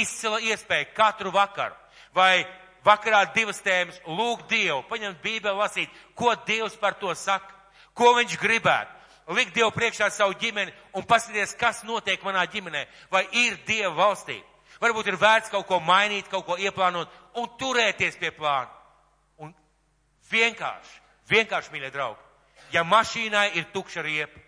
[0.00, 1.76] izcila iespēja katru vakaru
[2.14, 2.44] vai
[2.84, 7.54] vakarā divas tēmas lūgt Dievu, paņemt Bībeli lasīt, ko Dievs par to saka,
[7.94, 8.98] ko viņš gribētu.
[9.32, 14.40] Likt Dievu priekšā savu ģimeni un paskatīties, kas notiek manā ģimenē, vai ir Dieva valstī.
[14.82, 18.81] Varbūt ir vērts kaut ko mainīt, kaut ko ieplānot un turēties pie plāna.
[20.30, 21.00] Vienkārši,
[21.30, 22.20] vienkārši, mīļie draugi,
[22.72, 24.40] ja mašīnai ir tukša riepa,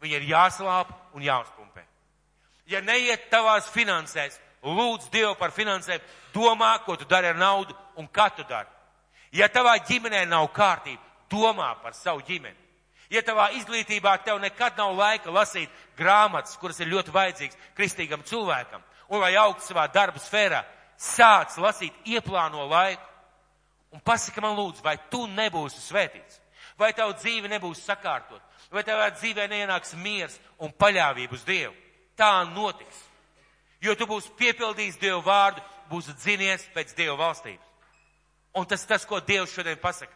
[0.00, 1.84] viņa ir jāslāp un jāuzpumpē.
[2.70, 6.00] Ja neiet tavās finansēs, lūdz Dievu par finansēm,
[6.34, 8.68] domā, ko tu dari ar naudu un kā tu dari.
[9.32, 12.56] Ja tavā ģimenē nav kārtība, domā par savu ģimeni.
[13.10, 18.82] Ja tavā izglītībā tev nekad nav laika lasīt grāmatas, kuras ir ļoti vajadzīgas kristīgam cilvēkam,
[19.10, 20.62] un lai augtu savā darba sfērā,
[20.94, 23.09] sāc lasīt, ieplāno laiku.
[23.90, 26.38] Un pasaka man lūdzu, vai tu nebūsi svētīts?
[26.78, 28.42] Vai tavu dzīve nebūs sakārtot?
[28.70, 31.74] Vai tavā dzīvē neienāks miers un paļāvība uz Dievu?
[32.16, 33.02] Tā notiks.
[33.82, 37.66] Jo tu būsi piepildījis Dievu vārdu, būsi dzinies pēc Dievu valstības.
[38.54, 40.14] Un tas tas, ko Dievs šodien pasaka.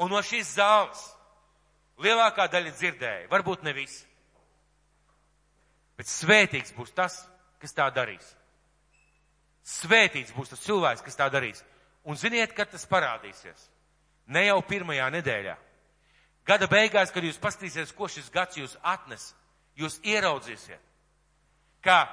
[0.00, 1.02] Un no šīs zāles
[2.02, 4.02] lielākā daļa dzirdēja, varbūt ne visi.
[5.96, 7.20] Bet svētīgs būs tas,
[7.62, 8.26] kas tā darīs.
[9.64, 11.62] Svētīgs būs tas cilvēks, kas tā darīs.
[12.04, 13.68] Un ziniet, kad tas parādīsies?
[14.28, 15.54] Ne jau pirmajā nedēļā.
[16.44, 19.30] Gada beigās, kad jūs paskatīsieties, ko šis gads jūs atnes,
[19.80, 20.80] jūs ieraudzīsiet,
[21.84, 22.04] ka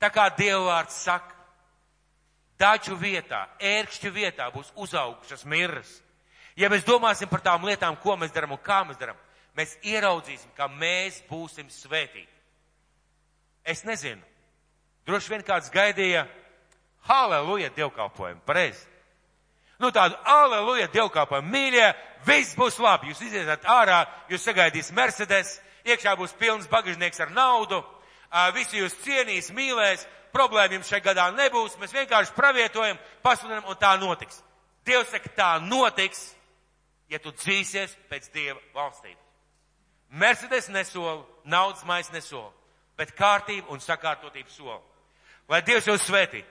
[0.00, 1.36] tā kā Dievvvārds saka,
[2.58, 5.90] daču vietā, ērkšķu vietā būs uzaugušas mirras.
[6.58, 9.20] Ja mēs domāsim par tām lietām, ko mēs darām un kā mēs darām,
[9.56, 12.32] mēs ieraudzīsim, ka mēs būsim svētīti.
[13.68, 14.24] Es nezinu.
[15.06, 16.26] Droši vien kāds gaidīja,
[17.08, 18.86] halleluja, dievkalpojumu, pareizi.
[19.78, 21.86] Nu tādu aleluja dievkāpam mīļie,
[22.26, 23.12] viss būs labi.
[23.12, 27.78] Jūs iziesiet ārā, jūs sagaidīs Mercedes, iekšā būs pilns bagažnieks ar naudu,
[28.56, 30.02] visi jūs cienīs, mīlēs,
[30.34, 34.42] problēma jums šajā gadā nebūs, mēs vienkārši pravietojam, pasludinam un tā notiks.
[34.86, 36.26] Dievs saka, tā notiks,
[37.08, 39.24] ja tu dzīsies pēc Dieva valstības.
[40.10, 42.50] Mercedes nesola, naudas mais nesola,
[42.96, 44.80] bet kārtība un sakārtotība sola.
[45.48, 46.42] Lai Dievs jūs svētī!